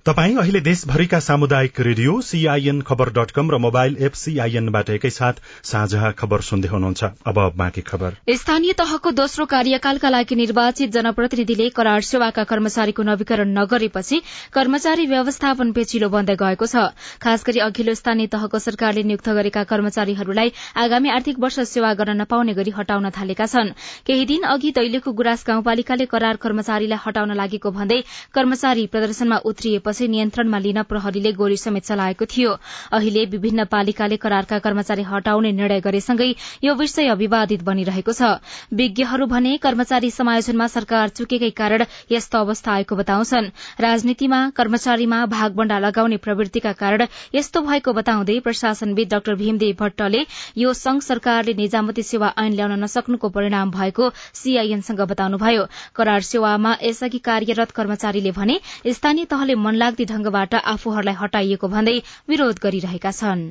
तपाई 0.05 0.33
अहिले 0.41 0.59
देशभरिका 0.65 1.17
सामुदायिक 1.19 1.79
radio 1.79 2.13
CIN 2.27 2.79
Khabar 2.81 3.09
dot 3.13 3.31
com 3.31 3.49
र 3.51 3.57
मोबाइल 3.61 3.97
एप 4.01 4.13
सीआईएनबाट 4.19 4.89
एकैसाथ 4.89 5.41
साझा 5.63 6.09
खबर 6.17 6.41
सुन्दै 6.41 6.69
हुनुहुन्छ। 6.69 7.03
अब 7.29 7.37
बाँकी 7.57 7.81
खबर। 7.81 8.15
स्थानीय 8.35 8.73
तहको 8.73 9.11
दोस्रो 9.11 9.45
कार्यकालका 9.45 10.09
लागि 10.09 10.35
निर्वाचित 10.35 10.91
जनप्रतिनिधिले 10.91 11.67
करार 11.77 12.01
सेवाका 12.01 12.43
कर्मचारीको 12.43 13.03
नवीकरण 13.03 13.53
नगरेपछि 13.57 14.21
कर्मचारी 14.53 15.05
व्यवस्थापन 15.05 15.71
पेचिलो 15.71 16.09
बन्दै 16.09 16.35
गएको 16.35 16.65
छ। 16.65 16.89
खास 17.21 17.45
गरी 17.45 17.59
अघिल्लो 17.61 17.93
स्थानीय 17.93 18.27
तहको 18.33 18.59
सरकारले 18.59 19.05
नियुक्त 19.05 19.29
गरेका 19.29 19.63
कर्मचारीहरूलाई 19.69 20.51
आगामी 20.81 21.09
आर्थिक 21.11 21.39
वर्ष 21.39 21.59
सेवा 21.75 21.93
गर्न 22.01 22.17
नपाउने 22.21 22.57
गरी 22.57 22.73
हटाउन 22.79 23.09
थालेका 23.19 23.45
छन्। 23.53 23.71
केही 24.09 24.25
दिन 24.25 24.49
अघि 24.49 24.73
दैलेखको 24.81 25.13
गुराँस 25.13 25.45
गाउँपालिकाले 25.45 26.09
करार 26.09 26.41
कर्मचारीलाई 26.41 27.05
हटाउन 27.05 27.37
लागेको 27.37 27.75
भन्दै 27.77 28.01
कर्मचारी 28.33 28.89
प्रदर्शनमा 28.89 29.41
उत्रिएपछि 29.45 29.89
गरेपछि 29.91 30.07
नियन्त्रणमा 30.07 30.57
लिन 30.57 30.81
प्रहरीले 30.83 31.31
गोली 31.35 31.57
समेत 31.57 31.83
चलाएको 31.83 32.25
थियो। 32.25 32.51
अहिले 32.91 33.25
विभिन्न 33.27 33.65
पालिकाले 33.67 34.17
करारका 34.17 34.59
कर्मचारी 34.59 35.03
हटाउने 35.03 35.51
निर्णय 35.51 35.79
गरेसँगै 35.81 36.29
यो 36.63 36.73
विषय 36.75 37.13
विवादित 37.13 37.61
बनिरहेको 37.63 38.13
छ। 38.13 38.39
विज्ञहरू 38.71 39.25
भने 39.27 39.57
कर्मचारी 39.57 40.11
समायोजनमा 40.11 40.67
सरकार 40.67 41.09
चुकेकै 41.11 41.49
कारण 41.51 41.83
यस्तो 42.11 42.37
अवस्था 42.39 42.71
आएको 42.71 42.95
बताउँछन्। 42.95 43.51
राजनीतिमा 43.79 44.39
कर्मचारीमा 44.55 45.19
भागबण्डा 45.27 45.79
लगाउने 45.79 46.17
प्रवृत्तिका 46.17 46.71
कारण 46.73 47.05
यस्तो 47.35 47.61
भएको 47.61 47.93
बताउँदै 47.93 48.39
प्रशासनविद 48.39 49.07
डाक्टर 49.11 49.35
भीमदेव 49.35 49.75
भट्टले 49.75 50.23
यो 50.57 50.73
संघ 50.73 51.01
सरकारले 51.01 51.53
निजामती 51.53 52.03
सेवा 52.03 52.33
ऐन 52.37 52.53
ल्याउन 52.53 52.79
नसक्नुको 52.79 53.29
परिणाम 53.29 53.71
भएको 53.71 54.09
सीआईएनसँग 54.33 55.01
बताउनुभयो। 55.11 55.65
करार 55.95 56.21
सेवामा 56.23 56.75
यसअघि 56.81 57.19
कार्यरत 57.19 57.71
कर्मचारीले 57.71 58.31
भने 58.31 58.59
स्थानीय 58.87 59.25
तहले 59.25 59.55
मनलाग्दी 59.81 60.05
ढंगबाट 60.09 60.57
आफूहरूलाई 60.71 61.17
हटाइएको 61.19 61.67
भन्दै 61.71 61.93
विरोध 62.29 62.63
गरिरहेका 62.63 63.11
छनृ। 63.19 63.47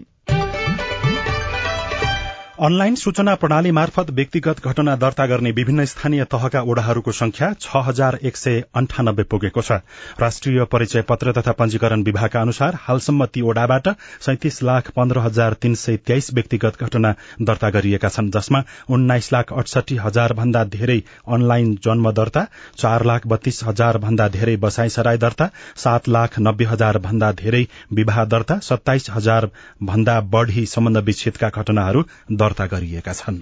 अनलाइन 2.60 2.94
सूचना 2.94 3.34
प्रणाली 3.34 3.70
मार्फत 3.70 4.10
व्यक्तिगत 4.10 4.58
घटना 4.64 4.94
दर्ता 4.96 5.24
गर्ने 5.26 5.50
विभिन्न 5.50 5.84
स्थानीय 5.84 6.24
तहका 6.24 6.60
ओड़ाहरूको 6.62 7.12
संख्या 7.12 7.46
छ 7.60 7.80
हजार 7.84 8.18
एक 8.22 8.36
सय 8.36 8.60
अन्ठानब्बे 8.76 9.22
पुगेको 9.30 9.62
छ। 9.62 9.78
राष्ट्रिय 10.20 10.64
परिचय 10.72 11.02
पत्र 11.08 11.32
तथा 11.32 11.52
पंजीकरण 11.52 12.02
विभागका 12.02 12.40
अनुसार 12.40 12.76
हालसम्म 12.80 13.26
ती 13.26 13.42
ओड़ाबाट 13.42 13.88
सैतिस 14.26 14.62
लाख 14.62 14.90
पन्ध्र 14.96 15.18
हजार 15.18 15.52
तीन 15.62 15.74
सय 15.84 15.96
तेइस 16.06 16.28
व्यक्तिगत 16.34 16.82
घटना 16.82 17.14
दर्ता 17.42 17.70
गरिएका 17.70 18.08
छन् 18.08 18.28
जसमा 18.30 18.62
उन्नाइस 18.90 19.32
लाख 19.32 19.52
अडसठी 19.54 19.96
हजार 19.98 20.32
भन्दा 20.42 20.64
धेरै 20.76 20.98
अनलाइन 21.30 21.74
जन्म 21.84 22.10
दर्ता 22.12 22.44
चार 22.76 23.04
लाख 23.04 23.26
बत्तीस 23.26 23.62
हजार 23.64 23.98
भन्दा 24.04 24.28
धेरै 24.36 24.56
बसाई 24.66 24.94
सराई 24.98 25.22
दर्ता 25.24 25.48
सात 25.78 26.08
लाख 26.10 26.38
नब्बे 26.40 26.68
हजार 26.74 26.98
भन्दा 27.08 27.32
धेरै 27.40 27.64
विवाह 27.94 28.24
दर्ता 28.36 28.60
सत्ताइस 28.68 29.10
हजार 29.10 29.50
भन्दा 29.86 30.20
बढ़ी 30.36 30.66
सम्बन्ध 30.68 31.04
विच्छेदका 31.10 31.52
घटनाहरू 31.56 32.06
दर्ता 32.50 32.66
गरिएका 32.66 33.12
छन्। 33.14 33.36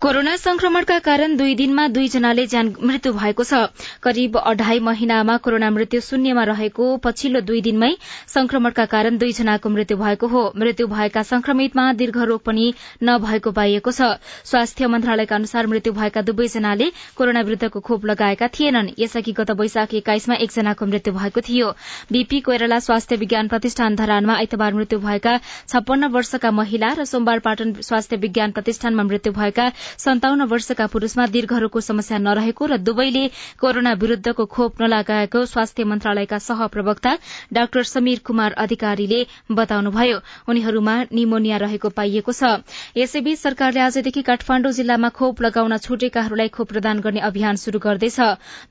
कोरोना 0.00 0.36
संक्रमणका 0.36 0.98
कारण 0.98 1.36
दुई 1.36 1.54
दिनमा 1.54 1.86
दुईजनाले 1.88 2.46
ज्यान 2.46 2.72
मृत्यु 2.84 3.12
भएको 3.12 3.44
छ। 3.44 3.60
करिब 4.04 4.36
अढाई 4.36 4.78
महिनामा 4.78 5.36
कोरोना 5.40 5.70
मृत्यु 5.70 6.00
शून्यमा 6.00 6.42
रहेको 6.44 6.96
पछिल्लो 7.00 7.40
दुई 7.40 7.60
दिनमै 7.64 7.88
संक्रमणका 8.28 8.84
कारण 8.92 9.16
दुईजनाको 9.16 9.68
मृत्यु 9.68 9.96
भएको 9.96 10.26
हो। 10.28 10.42
मृत्यु 10.54 10.86
भएका 10.86 11.22
संक्रमितमा 11.22 11.84
दीर्घरोग 11.92 12.40
पनि 12.44 12.66
नभएको 13.02 13.52
पाइएको 13.56 13.90
छ। 13.90 14.20
स्वास्थ्य 14.44 14.86
मन्त्रालयका 14.86 15.34
अनुसार 15.34 15.66
मृत्यु 15.66 15.92
भएका 15.92 16.22
दुवैजनाले 16.28 16.90
कोरोना 17.16 17.40
विरूद्धको 17.40 17.80
खोप 17.80 18.04
लगाएका 18.04 18.48
थिएनन्। 18.52 18.92
यसअघि 18.98 19.32
गत 19.32 19.50
वैशाख 19.56 19.94
एक्काइसमा 19.94 20.34
एकजनाको 20.44 20.86
मृत्यु 20.86 21.14
भएको 21.16 21.40
थियो। 21.40 21.72
बीपी 22.12 22.40
कोइराला 22.42 22.78
स्वास्थ्य 22.84 23.16
विज्ञान 23.16 23.48
प्रतिष्ठान 23.48 23.96
धरानमा 23.96 24.36
आइतबार 24.36 24.74
मृत्यु 24.74 25.00
भएका 25.00 25.38
छप्पन्न 25.72 26.12
वर्षका 26.12 26.50
महिला 26.52 26.92
र 26.92 27.04
सोमबार 27.06 27.38
पाटन 27.48 27.72
स्वास्थ्य 27.80 28.16
विज्ञान 28.20 28.52
प्रतिष्ठानमा 28.52 29.02
मृत्यु 29.02 29.32
भएका 29.32 29.70
सन्ताउन्न 29.98 30.44
वर्षका 30.46 30.86
पुरूषमा 30.86 31.26
दीर्घरोगको 31.28 31.80
समस्या 31.80 32.18
नरहेको 32.18 32.66
र 32.66 32.76
दुवैले 32.78 33.24
कोरोना 33.60 33.92
विरूद्धको 33.96 34.44
खोप 34.46 34.82
नलगाएको 34.82 35.44
स्वास्थ्य 35.46 35.84
मन्त्रालयका 35.84 36.38
सहप्रवक्ता 36.38 37.12
डाक्टर 37.52 37.82
समीर 37.84 38.18
कुमार 38.26 38.52
अधिकारीले 38.58 39.20
बताउनुभयो। 39.52 40.18
उनीहरूमा 40.48 40.96
निमोनिया 41.12 41.56
रहेको 41.58 41.88
पाइएको 41.90 42.32
छ। 42.32 42.62
यसैबीच 42.96 43.38
सरकारले 43.38 43.80
आजदेखि 43.80 44.22
काठमाण्डु 44.22 44.70
जिल्लामा 44.72 45.08
खोप 45.14 45.42
लगाउन 45.42 45.76
छुटेकाहरूलाई 45.78 46.48
खोप 46.50 46.68
प्रदान 46.68 47.00
गर्ने 47.00 47.20
अभियान 47.22 47.56
शुरू 47.56 47.78
गर्दैछ। 47.78 48.20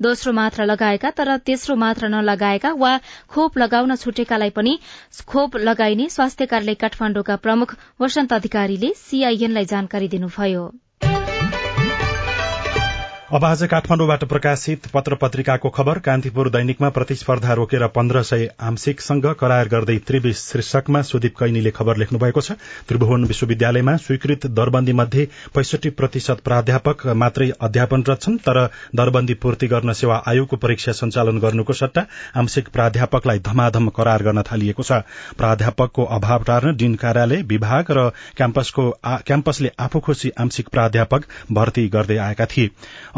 दोस्रो 0.02 0.34
मात्रा 0.34 0.66
लगाएका 0.66 1.10
तर 1.12 1.36
तेस्रो 1.46 1.76
मात्रा 1.76 2.10
नलगाएका 2.10 2.72
वा 2.76 2.94
खोप 3.30 3.58
लगाउन 3.58 3.96
छुटेकालाई 3.96 4.50
पनि 4.52 4.78
खोप 5.28 5.56
लगाइने 5.58 6.10
स्वास्थ्य 6.10 6.46
कार्यालय 6.46 6.74
काठमाण्डुका 6.76 7.36
प्रमुख 7.38 7.76
वसन्त 8.02 8.34
अधिकारीले 8.34 8.94
सीआईएनलाई 8.98 9.66
जानकारी 9.66 10.08
दिनुभयो। 10.08 10.85
अब 13.36 13.44
आज 13.44 13.64
काठमाडौँबाट 13.68 14.24
प्रकाशित 14.24 14.86
पत्र 14.88 15.16
पत्रिकाको 15.22 15.70
खबर 15.70 16.00
कान्तिपुर 16.00 16.50
दैनिकमा 16.50 16.90
प्रतिस्पर्धा 16.90 17.54
रोकेर 17.54 17.86
पन्ध्र 17.88 18.22
सय 18.24 18.46
आंशिकसँग 18.64 19.26
करार 19.40 19.68
गर्दै 19.68 19.98
त्रिवी 20.08 20.32
शीर्षकमा 20.34 21.02
सुदीप 21.02 21.36
कैनीले 21.40 21.72
खबर 21.72 21.98
लेख्नु 21.98 22.20
भएको 22.20 22.42
छ। 22.42 22.52
त्रिभुवन 22.88 23.26
विश्वविद्यालयमा 23.26 23.96
स्वीकृत 23.98 24.46
दरबन्दी 24.50 24.94
मध्ये 24.94 25.28
पैंसठी 25.56 25.90
प्रतिशत 25.92 26.40
प्राध्यापक 26.46 27.06
मात्रै 27.16 27.50
अध्यापनरत 27.60 28.22
छन् 28.22 28.38
तर 28.38 28.60
दरबन्दी 28.96 29.34
पूर्ति 29.44 29.68
गर्न 29.68 29.94
सेवा 29.94 30.22
आयोगको 30.28 30.56
परीक्षा 30.58 30.92
सञ्चालन 30.94 31.40
गर्नुको 31.40 31.74
सट्टा 31.74 32.06
आंशिक 32.38 32.70
प्राध्यापकलाई 32.70 33.40
धमाधम 33.42 33.90
करार 34.00 34.24
गर्न 34.24 34.44
थालिएको 34.52 34.84
छ। 34.84 35.02
प्राध्यापकको 35.36 36.06
अभाव 36.20 36.44
टार्न 36.44 36.76
डीन 36.78 36.96
कार्यालय 37.04 37.42
विभाग 37.52 37.92
र 37.92 38.08
क्याम्पसले 38.40 39.72
आफू 39.80 40.00
खुशी 40.00 40.32
आंशिक 40.40 40.70
प्राध्यापक 40.70 41.30
भर्ती 41.52 41.88
गर्दै 41.90 42.18
आएका 42.30 42.46
थिए। 42.48 42.72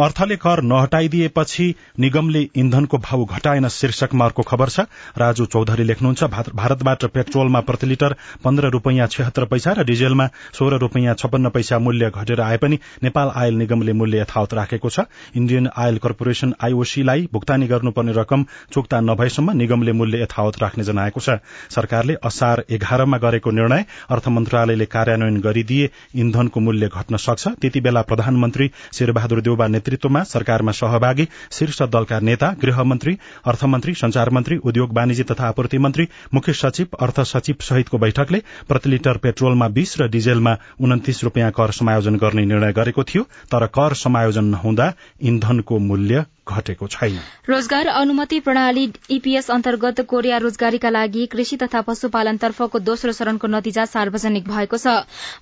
अर्थले 0.08 0.36
कर 0.38 0.62
नहटाइदिएपछि 0.64 1.74
निगमले 2.00 2.42
इन्धनको 2.56 2.98
भाव 3.00 3.24
घटाएन 3.28 3.68
शीर्षकमा 3.70 4.26
अर्को 4.26 4.44
खबर 4.44 4.70
छ। 4.70 4.86
राजु 5.18 5.46
चौधरी 5.48 5.84
लेख्नुहुन्छ 5.84 6.24
भारतबाट 6.56 7.06
पेट्रोलमा 7.14 7.60
प्रति 7.62 7.88
लिटर 7.88 8.16
पन्ध्र 8.44 8.70
रूपियाँ 8.72 9.08
छिहत्तर 9.08 9.46
पैसा 9.46 9.72
र 9.74 9.84
डिजेलमा 9.86 10.28
सोह्र 10.54 10.78
रूपियाँ 10.80 11.16
छपन्न 11.16 11.50
पैसा 11.50 11.80
मूल्य 11.80 12.10
घटेर 12.12 12.42
आए 12.42 12.58
पनि 12.58 12.80
नेपाल 13.04 13.32
आयल 13.36 13.54
निगमले 13.58 13.94
मूल्य 13.94 14.22
यथावत 14.22 14.54
राखेको 14.54 14.90
छ। 14.90 15.06
इण्डियन 15.36 15.70
आयल 15.78 15.98
कर्पोरेशन 16.00 16.54
आईओसीलाई 16.64 17.28
भुक्तानी 17.34 17.68
गर्नुपर्ने 17.68 18.14
रकम 18.14 18.46
चुक्ता 18.74 19.00
नभएसम्म 19.02 19.58
निगमले 19.58 19.92
मूल्य 19.94 20.22
यथावत 20.22 20.62
राख्ने 20.62 20.84
जनाएको 20.84 21.20
छ। 21.20 21.38
सरकारले 21.70 22.16
असार 22.24 22.64
एघारमा 22.70 23.18
गरेको 23.18 23.52
निर्णय 23.52 23.86
अर्थ 24.10 24.28
मन्त्रालयले 24.30 24.86
कार्यान्वयन 24.88 25.40
गरिदिए 25.42 25.90
इन्धनको 26.16 26.60
मूल्य 26.62 26.88
घट्न 26.90 27.18
सक्छ। 27.20 27.48
त्यति 27.60 27.82
बेला 27.82 28.02
प्रधानमन्त्री 28.04 28.72
शेरबहादुर 28.94 29.42
देउबा 29.42 29.68
नेतृत्वमा 29.88 30.22
सरकारमा 30.26 30.72
सहभागी 30.74 31.26
शीर्ष 31.52 31.82
दलका 31.88 32.20
नेता 32.22 32.48
गृहमन्त्री 32.62 33.14
अर्थमन्त्री 33.48 33.94
संचार 33.96 34.30
मन्त्री 34.32 34.58
उद्योग 34.64 34.94
वाणिज्य 34.98 35.24
तथा 35.32 35.48
आपूर्ति 35.48 35.78
मन्त्री 35.80 36.08
मुख्य 36.34 36.54
सचिव 36.56 36.98
अर्थ 37.02 37.20
सचिव 37.32 37.56
सहितको 37.70 37.98
बैठकले 37.98 38.42
प्रति 38.70 38.90
लिटर 38.90 39.18
पेट्रोलमा 39.26 39.68
बीस 39.80 39.98
र 40.02 40.08
डिजेलमा 40.12 40.56
उन्तिस 40.84 41.24
रूपियाँ 41.24 41.52
कर 41.60 41.72
समायोजन 41.80 42.16
गर्ने 42.26 42.46
निर्णय 42.46 42.74
गरेको 42.82 43.04
थियो 43.06 43.24
तर 43.52 43.66
कर 43.80 43.94
समायोजन 44.06 44.46
नहुँदा 44.56 44.94
इन्धनको 45.32 45.80
मूल्य 45.92 46.26
घटेको 46.48 46.88
छैन। 46.88 47.20
रोजगार 47.50 47.88
अनुमति 47.90 48.40
प्रणाली 48.40 48.84
ईपीएस 49.12 49.50
अन्तर्गत 49.52 50.02
कोरिया 50.08 50.38
रोजगारीका 50.38 50.90
लागि 50.90 51.26
कृषि 51.28 51.58
तथा 51.58 51.82
पशुपालनतर्फको 51.84 52.80
दोस्रो 52.82 53.12
चरणको 53.14 53.48
नतिजा 53.48 53.86
सार्वजनिक 53.88 54.48
भएको 54.48 54.78
छ। 54.78 54.96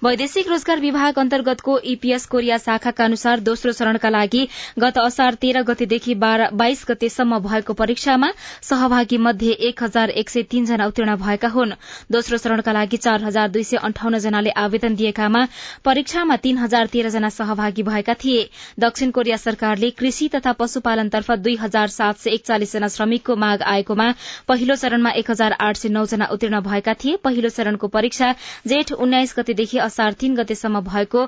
वैदेशिक 0.04 0.48
रोजगार 0.50 0.80
विभाग 0.80 1.20
अन्तर्गतको 1.20 1.80
ईपीएस 1.86 2.26
कोरिया 2.28 2.58
शाखाका 2.60 3.06
अनुसार 3.06 3.39
दोस्रो 3.41 3.72
चरणका 3.74 4.10
लागि 4.10 4.48
गत 4.80 4.98
असार 5.00 5.34
तेह्र 5.41 5.62
गतेदेखि 5.63 6.13
बाइस 6.15 6.86
गतेसम्म 6.89 7.39
भएको 7.41 7.74
परीक्षामा 7.76 8.32
सहभागी 8.63 9.18
मध्ये 9.20 9.52
एक 9.70 9.84
हजार 9.84 10.10
एक 10.15 10.30
सय 10.30 10.44
तीनजना 10.52 10.86
उत्तीर्ण 10.86 11.15
भएका 11.18 11.48
हुन्। 11.50 11.72
दोस्रो 12.12 12.38
चरणका 12.38 12.72
लागि 12.72 12.98
चार 12.98 13.24
हजार 13.24 13.50
दुई 13.50 13.63
सय 13.63 13.78
अन्ठाउन्न 13.84 14.20
जनाले 14.20 14.50
आवेदन 14.58 14.96
दिएकामा 14.96 15.46
परीक्षामा 15.86 16.36
तीन 16.38 16.58
हजार 16.58 16.88
तेह्रजना 16.88 17.30
सहभागी 17.32 17.84
भएका 17.84 18.13
थिए। 18.15 18.50
दक्षिण 18.80 19.12
कोरिया 19.12 19.38
सरकारले 19.38 19.89
कृषि 19.94 20.28
तथा 20.36 20.52
पशुपालनतर्फ 20.95 21.31
दुई 21.43 21.55
हजार 21.58 21.88
सात 21.89 22.17
सय 22.17 22.29
एकचालिस 22.31 22.73
जना 22.73 22.88
श्रमिकको 22.88 23.36
माग 23.36 23.62
आएकोमा 23.63 24.08
पहिलो 24.47 24.75
चरणमा 24.75 25.10
एक 25.12 25.31
हजार 25.31 25.51
आठ 25.60 25.75
सय 25.77 25.89
नौ 25.89 26.05
जना 26.08 26.25
उत्तीर्ण 26.31 26.60
भएका 26.62 26.93
थिए। 26.95 27.15
पहिलो 27.19 27.49
चरणको 27.49 27.88
परीक्षा 27.88 28.31
जेठ 28.67 28.91
उन्नाइस 28.95 29.36
गतेदेखि 29.38 29.77
असार 29.84 30.13
तीन 30.15 30.36
गतेसम्म 30.36 30.79
भएको 30.88 31.27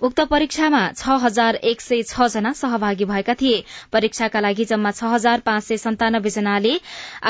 उक्त 0.00 0.20
परीक्षामा 0.30 0.80
छ 0.92 1.16
हजार 1.22 1.54
एक 1.64 1.80
सय 1.80 2.02
छ 2.04 2.28
जना 2.28 2.52
सहभागी 2.54 3.04
भएका 3.04 3.34
थिए। 3.34 3.62
परीक्षाका 3.92 4.40
लागि 4.40 4.64
जम्मा 4.64 4.90
छ 4.92 5.12
हजार 5.14 5.40
पाँच 5.46 5.64
सय 5.64 5.76
सन्तानब्बे 5.78 6.30
जनाले 6.30 6.74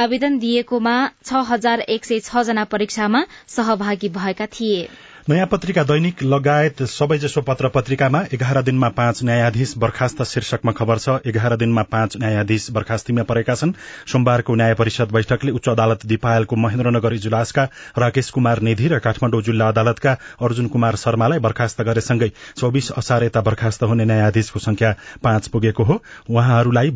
आवेदन 0.03 0.39
दिएकोमा 0.39 0.97
छ 1.25 1.45
हजार 1.51 1.81
एक 1.89 2.05
सय 2.05 2.21
छ 2.21 2.43
जना 2.45 2.65
परीक्षामा 2.75 3.25
सहभागी 3.49 4.09
भएका 4.19 4.47
थिए। 4.59 4.89
नयाँ 5.29 5.47
पत्रिका 5.47 5.83
दैनिक 5.85 6.23
लगायत 6.23 6.83
सबैजसो 6.89 7.41
पत्र 7.45 7.69
पत्रिकामा 7.69 8.21
एघार 8.35 8.61
दिनमा 8.65 8.89
पाँच 8.97 9.23
न्यायाधीश 9.25 9.73
बर्खास्त 9.79 10.23
शीर्षकमा 10.25 10.73
खबर 10.73 10.99
छ। 10.99 11.17
एघार 11.29 11.57
दिनमा 11.57 11.83
पाँच 11.85 12.17
न्यायाधीश 12.17 12.71
बर्खास्तीमा 12.73 13.23
परेका 13.29 13.55
छन्। 13.55 13.73
सोमबारको 14.09 14.55
न्याय 14.55 14.75
परिषद 14.75 15.13
बैठकले 15.13 15.53
उच्च 15.53 15.69
अदालत 15.69 16.07
दिपायलको 16.07 16.57
महेन्द्रनगर 16.57 17.13
इजलासका 17.15 17.65
राकेश 17.99 18.31
कुमार 18.31 18.61
निधि 18.63 18.89
र 18.89 18.99
काठमाडौँ 18.99 19.43
जिल्ला 19.43 19.69
अदालतका 19.69 20.17
अर्जुन 20.41 20.67
कुमार 20.69 20.97
शर्मालाई 20.97 21.39
बर्खास्त 21.41 21.83
गरेसँगै 21.83 22.31
चौविस 22.57 22.91
असार 22.95 23.25
यता 23.25 23.41
बर्खास्त 23.43 23.83
हुने 23.85 24.05
न्यायाधीशको 24.05 24.59
संख्या 24.61 24.95
पाँच 25.23 25.49
पुगेको 25.49 25.85
हो। 25.85 26.01
उहाँहरूलाई 26.31 26.91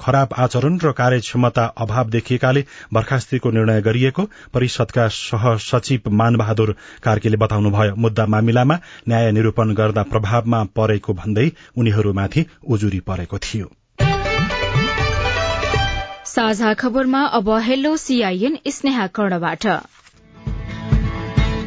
खराब 0.00 0.34
आचरण 0.38 0.78
र 0.82 0.92
कार्यक्षमता 0.94 1.66
अभाव 1.78 2.10
देखिएकाले 2.10 2.64
बर्खास्तीको 2.92 3.50
निर्णय 3.52 3.80
गरिएको 3.82 4.28
परिषदका 4.54 5.08
सहसचिव 5.12 6.10
मानबहादुर 6.12 6.76
कार्कीले 7.02 7.50
बताउनुभयो 7.52 7.94
मुद्दा 7.96 8.24
मामिलामा 8.26 8.74
न्याय 9.08 9.30
निरूपण 9.32 9.72
गर्दा 9.74 10.02
प्रभावमा 10.02 10.60
परेको 10.76 11.12
भन्दै 11.12 11.46
उनीहरूमाथि 11.78 12.44
उजुरी 12.68 13.00
परेको 13.00 13.38
थियो। 13.38 13.66
साझा 16.24 16.72
खबरमा 16.74 17.22
अब 17.38 17.48
हेलो 17.60 17.96
सीआईएन 17.96 18.56
स्नेहा 18.68 19.06
कर्णबाट। 19.06 19.66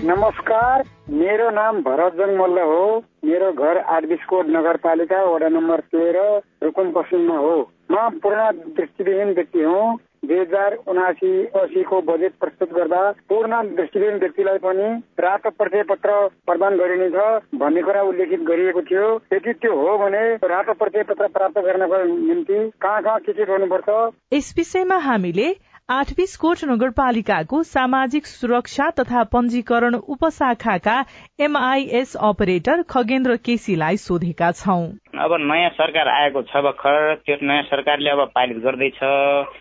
नमस्कार 0.05 0.83
मेरो 1.09 1.49
नाम 1.49 1.81
भरतजङ 1.81 2.33
मल्ल 2.37 2.65
हो। 2.65 2.81
मेरो 3.25 3.51
घर 3.53 3.77
आडबिसकोट 3.77 4.49
नगरपालिका 4.49 5.21
वडा 5.23 5.49
नम्बर 5.49 5.79
तेह्र 5.93 6.25
रुकुम 6.63 6.91
पश्चिममा 6.91 7.37
हो। 7.37 7.55
म 7.91 8.09
पूर्ण 8.23 8.51
दृष्टिविहीन 8.77 9.33
व्यक्ति 9.33 9.63
हुँ। 9.63 9.97
दुई 10.25 10.39
हजार 10.39 10.77
उनासी 10.87 11.31
असीको 11.61 12.01
बजेट 12.07 12.33
प्रस्तुत 12.39 12.73
गर्दा 12.73 13.01
पूर्ण 13.29 13.61
दृष्टिविहीन 13.75 14.19
व्यक्तिलाई 14.19 14.57
पनि 14.65 14.87
रातो 15.19 15.49
परिचय 15.59 15.83
पत्र 15.89 16.17
प्रदान 16.45 16.77
गरिनेछ 16.77 17.17
भन्ने 17.59 17.81
कुरा 17.81 18.01
उल्लेखित 18.03 18.41
गरिएको 18.47 18.81
थियो। 18.81 19.13
यदि 19.33 19.53
त्यो 19.53 19.75
हो 19.75 19.97
भने 19.97 20.23
रातो 20.47 20.73
परिचय 20.73 21.03
पत्र 21.03 21.27
प्राप्त 21.37 21.59
गर्नको 21.59 22.03
निम्ति 22.27 22.59
कहाँ 22.81 23.01
कहाँ 23.01 23.19
के 23.19 23.33
के 23.33 23.45
गर्नुपर्छ? 23.45 23.89
यस 24.33 24.53
विषयमा 24.57 24.97
हामीले 25.03 25.55
आठबीसकोट 25.89 26.63
नगरपालिकाको 26.65 27.61
सामाजिक 27.63 28.25
सुरक्षा 28.25 28.89
तथा 28.99 29.23
पञ्जीकरण 29.33 29.95
उपशाखाका 29.95 30.95
एमआईएस 31.39 32.15
अपरेटर 32.21 32.81
खगेन्द्र 32.89 33.35
केसीलाई 33.45 33.97
सोधेका 33.97 34.51
छौं। 34.53 34.85
अब 35.15 35.33
नयाँ 35.39 35.69
सरकार 35.71 36.07
आएको 36.07 36.41
छ 36.51 36.59
भर्खर 36.59 37.23
त्यो 37.25 37.35
नयाँ 37.47 37.63
सरकारले 37.71 38.09
अब 38.09 38.21
पाइलट 38.35 38.57
गर्दैछ। 38.63 38.99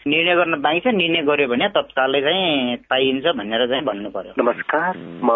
निर्णय 0.07 0.35
गर्न 0.35 0.61
बाँकी 0.61 0.81
छ 0.81 0.95
निर्णय 0.95 1.23
गर्यो 1.31 1.47
भने 1.47 1.69
तत्कालै 1.79 2.21
चाहिँ 2.27 2.77
पाइन्छ 2.91 3.27
भनेर 3.39 3.67
चाहिँ 3.71 3.85
भन्नु 3.87 4.11
पर्यो। 4.11 4.35
नमस्कार 4.43 4.93
म 5.23 5.31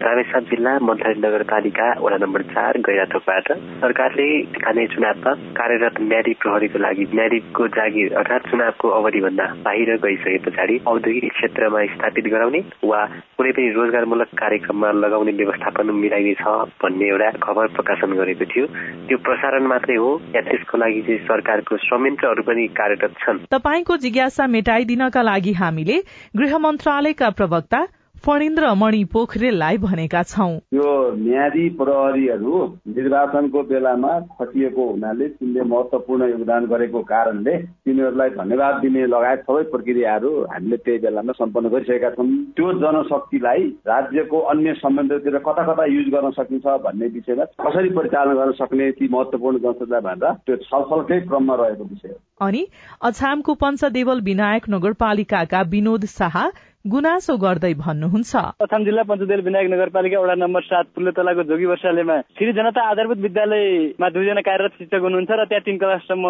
रामेश्वर 0.00 0.40
जिल्ला 0.48 0.72
मन्त्री 0.80 1.12
नगरपालिका 1.20 1.86
वडा 2.00 2.16
नम्बर 2.16 2.42
चार 2.56 2.78
गैराथोकबाट। 2.88 3.48
सरकारले 3.84 4.28
स्थानीय 4.48 4.86
चुनावमा 4.96 5.32
कार्यरत 5.52 6.00
न्यायाधिक 6.00 6.36
प्रहरीको 6.40 6.78
लागि 6.80 7.04
न्यायाधिकको 7.12 7.66
जागिर 7.76 8.14
अर्थात् 8.16 8.48
चुनावको 8.50 8.88
अवधिभन्दा 8.88 9.44
बाहिर 9.60 9.90
गइसके 10.00 10.38
पछाडि 10.46 10.80
औद्योगिक 10.88 11.32
क्षेत्रमा 11.36 11.84
स्थापित 11.92 12.24
गराउने 12.32 12.60
वा 12.80 13.00
कुनै 13.36 13.52
पनि 13.52 13.68
रोजगारमूलक 13.76 14.32
कार्यक्रममा 14.40 14.90
लगाउने 15.04 15.32
व्यवस्थापन 15.36 15.92
मिलाइनेछ 16.00 16.42
भन्ने 16.80 17.08
एउटा 17.12 17.30
खबर 17.44 17.66
प्रकाशन 17.76 18.16
गरेको 18.16 18.44
थियो। 18.56 18.66
त्यो 19.08 19.18
प्रसारण 19.50 19.66
मात्रै 19.66 19.94
हो 19.96 20.10
या 20.34 20.40
त्यसको 20.40 20.78
लागि 20.78 21.00
चाहिँ 21.02 21.26
सरकारको 21.26 21.76
संयन्त्रहरू 21.82 22.42
पनि 22.46 22.66
कार्यरत 22.70 23.14
छन्। 23.18 23.38
तपाईँको 23.50 23.96
जिज्ञासा 23.96 24.46
मेटाइदिनका 24.46 25.22
लागि 25.22 25.52
हामीले 25.52 25.96
गृह 26.38 26.52
मन्त्रालयका 26.58 27.28
प्रवक्ता 27.34 27.80
फणिन्द्र 28.24 28.72
मणि 28.76 29.02
पोखरेललाई 29.12 29.76
भनेका 29.82 30.22
छौं। 30.22 30.52
यो 30.74 30.88
न्यायाधी 31.16 31.68
प्रहरीहरू 31.76 32.64
निर्वाचनको 32.96 33.62
बेलामा 33.70 34.12
खटिएको 34.38 34.84
हुनाले 34.88 35.28
तिनले 35.28 35.62
महत्वपूर्ण 35.70 36.28
योगदान 36.30 36.66
गरेको 36.72 37.00
कारणले 37.12 37.56
तिनीहरूलाई 37.56 38.30
धन्यवाद 38.36 38.74
दिने 38.82 39.06
लगायत 39.06 39.40
सबै 39.48 39.62
प्रक्रियाहरू 39.72 40.32
हामीले 40.52 40.76
त्यही 40.76 40.98
बेलामा 41.00 41.32
सम्पन्न 41.40 41.68
गरिसकेका 41.72 42.10
छौँ। 42.16 42.28
त्यो 42.56 42.72
जनशक्तिलाई 42.84 43.64
राज्यको 43.88 44.38
अन्य 44.52 44.74
सम्बन्धतिर 44.84 45.38
कता 45.48 45.66
कता 45.72 45.84
युज 45.88 46.08
गर्न 46.14 46.30
सकिन्छ 46.36 46.78
भन्ने 46.84 47.06
विषयमा 47.16 47.44
कसरी 47.64 47.90
परिचालन 47.96 48.34
गर्न 48.36 48.52
सक्ने 48.60 48.90
ती 49.00 49.08
महत्वपूर्ण 49.16 49.64
जनशक्तिलाई 49.64 50.00
भनेर 50.08 50.32
त्यो 50.44 50.56
छलफलकै 50.68 51.20
क्रममा 51.28 51.54
रहेको 51.62 51.84
विषय 51.84 52.08
हो। 52.08 52.46
अनि 52.46 52.66
अछामको 53.02 53.54
पञ्चदेवल 53.62 54.20
विनायक 54.28 54.68
नगरपालिकाका 54.70 55.62
विनोद 55.72 56.04
शाह 56.10 56.36
गुनासो 56.84 57.36
गर्दै 57.36 57.72
भन्नुहुन्छ। 57.76 58.32
अछाम 58.64 58.84
जिल्ला 58.84 59.02
पञ्चदेल 59.04 59.40
विनायक 59.44 59.68
नगरपालिका 59.68 60.20
वडा 60.20 60.34
नम्बर 60.34 60.62
सात 60.64 60.84
पुल्ले 60.96 61.10
तलाको 61.12 61.42
जोगी 61.44 61.64
वर्षालेमा 61.68 62.16
श्री 62.40 62.52
जनता 62.56 62.80
आधारभूत 62.80 63.18
विद्यालयमा 63.20 64.08
दुईजना 64.08 64.40
कार्यरत 64.40 64.72
शिक्षक 64.80 65.02
हुनुहुन्छ 65.04 65.30
र 65.30 65.44
त्यहाँ 65.44 65.60
तिन 65.60 65.76
क्लाससम्म 65.76 66.24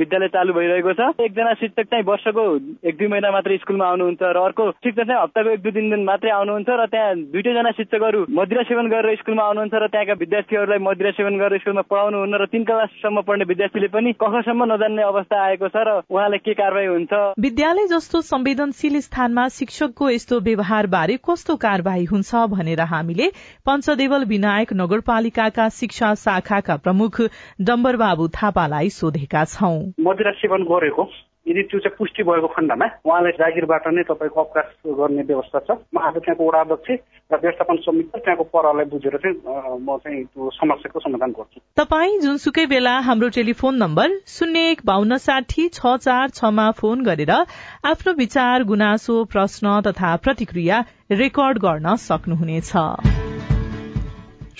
विद्यालय 0.00 0.28
चालु 0.32 0.52
भइरहेको 0.56 0.92
छ। 0.96 1.20
एकजना 1.20 1.52
शिक्षक 1.60 1.84
चाहिँ 1.92 2.04
वर्षको 2.08 2.44
एक 2.88 2.96
दुई 2.96 3.08
महिना 3.12 3.30
मात्रै 3.30 3.56
स्कुलमा 3.60 3.84
आउनुहुन्छ 3.92 4.22
र 4.24 4.38
अर्को 4.40 4.64
शिक्षक 4.80 5.04
चाहिँ 5.04 5.20
हप्ताको 5.20 5.50
एक 5.52 5.60
दुई 5.68 5.72
तिन 5.76 5.90
दिन 5.92 6.02
मात्रै 6.08 6.30
आउनुहुन्छ 6.32 6.70
र 6.80 6.86
त्यहाँ 6.88 7.12
दुइटैजना 7.36 7.70
शिक्षकहरू 7.76 8.20
मदिरा 8.40 8.62
सेवन 8.72 8.88
गरेर 8.88 9.20
स्कुलमा 9.20 9.44
आउनुहुन्छ 9.44 9.74
र 9.76 9.86
त्यहाँका 9.92 10.16
विद्यार्थीहरूलाई 10.16 10.80
मदिरा 10.80 11.10
सेवन 11.20 11.36
गरेर 11.36 11.60
स्कुलमा 11.60 11.84
पढाउनुहुन्न 11.92 12.40
र 12.40 12.48
तिन 12.48 12.64
क्लाससम्म 12.64 13.20
पढ्ने 13.28 13.44
विद्यार्थीले 13.52 13.92
पनि 13.92 14.16
कखसम्म 14.16 14.72
नजान्ने 14.72 15.04
अवस्था 15.12 15.36
आएको 15.44 15.68
छ 15.68 15.76
र 15.84 16.00
उहाँले 16.08 16.40
के 16.40 16.56
कारवाही 16.56 16.88
हुन्छ? 16.88 17.12
विद्यालय 17.36 17.86
जस्तो 17.92 18.16
संवेदनशील 18.32 19.00
स्थानमा 19.04 19.48
शिक्षक 19.60 19.88
शिक्षकको 19.90 20.10
यस्तो 20.10 20.38
व्यवहार 20.40 20.86
बारे 20.86 21.16
कस्तो 21.26 21.56
कार्यवाही 21.56 22.04
हुन्छ 22.04 22.34
भनेर 22.50 22.80
हामीले 22.80 23.26
पञ्चदेवल 23.66 24.24
विनायक 24.24 24.72
नगरपालिकाका 24.72 25.68
शिक्षा 25.68 26.14
शाखाका 26.14 26.76
प्रमुख 26.76 27.20
डम्बर 27.60 27.96
बाबु 27.96 28.28
थापालाई 28.30 28.90
सोधेका 28.90 29.44
छौं। 29.46 29.78
गरेको। 30.70 31.29
यदि 31.50 31.62
त्यो 31.70 31.78
चाहिँ 31.80 31.96
पुष्टि 31.98 32.22
भएको 32.22 32.48
खण्डमा 32.54 32.86
उहाँलाई 33.04 33.32
जागिरबाट 33.38 33.86
नै 33.90 34.02
तपाईँको 34.10 34.40
अवकाश 34.40 34.68
गर्ने 34.98 35.22
व्यवस्था 35.30 35.58
छ। 35.66 35.70
म 35.94 35.98
आज 35.98 36.16
त्यहाँको 36.22 36.46
वडा 36.46 36.62
र 37.30 37.36
व्यवस्थापन 37.36 37.76
समिति 37.86 38.18
त्यहाँको 38.18 38.44
परलाई 38.54 38.84
बुझेर 38.90 39.16
चाहिँ 39.22 39.36
म 39.82 39.96
चाहिँ 40.02 40.24
त्यो 40.24 40.50
समस्याको 40.50 40.98
समाधान 41.00 41.30
गर्छु। 41.30 41.60
तपाईँ 41.76 42.18
जुनसुकै 42.20 42.66
बेला 42.66 42.94
हाम्रो 43.00 43.28
टेलिफोन 43.28 43.74
नम्बर 43.76 44.08
शून्य 44.26 44.60
एक 44.70 44.80
बान्न 44.84 45.16
साठी 45.16 45.68
छ 45.68 45.96
चार 46.00 46.28
छमा 46.30 46.70
फोन 46.78 47.02
गरेर 47.04 47.30
आफ्नो 47.30 48.12
विचार 48.18 48.64
गुनासो 48.64 49.24
प्रश्न 49.24 49.80
तथा 49.86 50.14
प्रतिक्रिया 50.16 50.84
रेकर्ड 51.12 51.58
गर्न 51.58 51.96
सक्नुहुनेछ। 52.02 53.29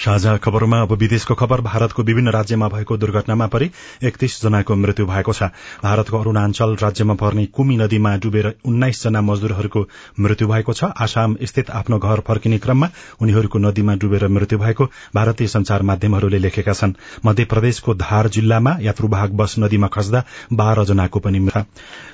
साझा 0.00 0.36
खबरमा 0.36 0.80
अब 0.80 0.92
विदेशको 0.92 1.34
खबर 1.34 1.60
भारतको 1.60 2.02
विभिन्न 2.02 2.28
राज्यमा 2.30 2.68
भएको 2.68 2.96
दुर्घटनामा 2.96 3.46
परि 3.46 3.70
एकतीस 4.02 4.40
जनाको 4.42 4.74
मृत्यु 4.74 5.06
भएको 5.06 5.32
छ। 5.32 5.42
भारतको 5.82 6.18
अरूणाञ्चल 6.18 6.76
राज्यमा 6.76 7.14
पर्ने 7.14 7.44
कुमी 7.46 7.76
नदीमा 7.76 8.16
डुबेर 8.16 8.46
उन्नाइस 8.64 9.02
जना 9.04 9.20
मजदूरहरूको 9.20 9.84
मृत्यु 10.20 10.48
भएको 10.48 10.72
छ। 10.72 10.84
आसाम 10.96 11.36
स्थित 11.42 11.70
आफ्नो 11.70 11.98
घर 11.98 12.20
फर्किने 12.20 12.58
क्रममा 12.58 12.88
उनीहरूको 13.20 13.58
नदीमा 13.58 13.94
डुबेर 13.94 14.28
मृत्यु 14.28 14.58
भएको 14.58 14.84
भारतीय 15.14 15.48
संचार 15.48 15.82
माध्यमहरूले 15.82 16.38
लेखेका 16.38 16.72
छन्। 16.72 16.94
मध्य 17.26 17.44
प्रदेशको 17.44 17.94
धार 17.94 18.28
जिल्लामा 18.28 18.76
यात्रुवाहक 18.80 19.30
बस 19.36 19.54
नदीमा 19.58 19.86
खस्दा 19.86 20.24
बाह्र 20.52 20.84
जनाको 20.84 21.20
पनि 21.20 21.38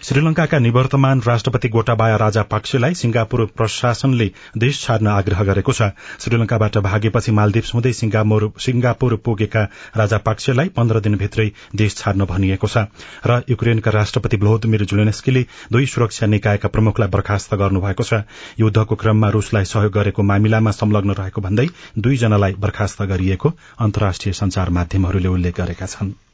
श्रीलंकाका 0.06 0.58
निवर्तमान 0.58 1.20
राष्ट्रपति 1.20 1.68
गोटाबाया 1.68 2.16
राजा 2.16 2.42
पाक्सेलाई 2.42 2.94
सिंगापुर 2.94 3.44
प्रशासनले 3.56 4.30
देश 4.56 4.80
छाड्न 4.80 5.06
आग्रह 5.08 5.42
गरेको 5.44 5.72
छ। 5.72 5.88
श्रीलंकाबाट 6.22 6.76
भागेपछि 6.78 7.32
मालदिप्स 7.32 7.74
हुँदै 7.74 7.92
सिंगापुर 7.92 9.16
पुगेका 9.24 9.62
राजा 9.96 10.18
पाक्सेलाई 10.28 10.68
पन्ध्र 10.76 11.00
दिनभित्रै 11.06 11.50
देश 11.76 11.96
छाड्न 11.96 12.24
भनिएको 12.24 12.68
छ 12.68 12.86
र 13.26 13.40
युक्रेनका 13.50 13.90
राष्ट्रपति 13.90 14.36
भ्लोदमिर 14.36 14.84
जुलेन्स्कीले 14.84 15.42
दुई 15.72 15.86
सुरक्षा 15.86 16.26
निकायका 16.26 16.68
प्रमुखलाई 16.68 17.08
बर्खास्त 17.10 17.54
गर्नुभएको 17.56 18.04
छ। 18.04 18.22
युद्धको 18.60 18.94
क्रममा 18.96 19.30
रूसलाई 19.30 19.64
सहयोग 19.66 19.92
गरेको 19.92 20.22
मामिलामा 20.22 20.70
संलग्न 20.78 21.18
रहेको 21.18 21.42
भन्दै 21.42 21.66
दुईजनालाई 21.98 22.54
बर्खास्त 22.62 23.02
गरिएको 23.10 23.52
अन्तर्राष्ट्रिय 23.80 24.38
संचार 24.42 24.70
माध्यमहरूले 24.78 25.34
उल्लेख 25.34 25.60
गरेका 25.60 25.86
छनृ। 25.88 26.25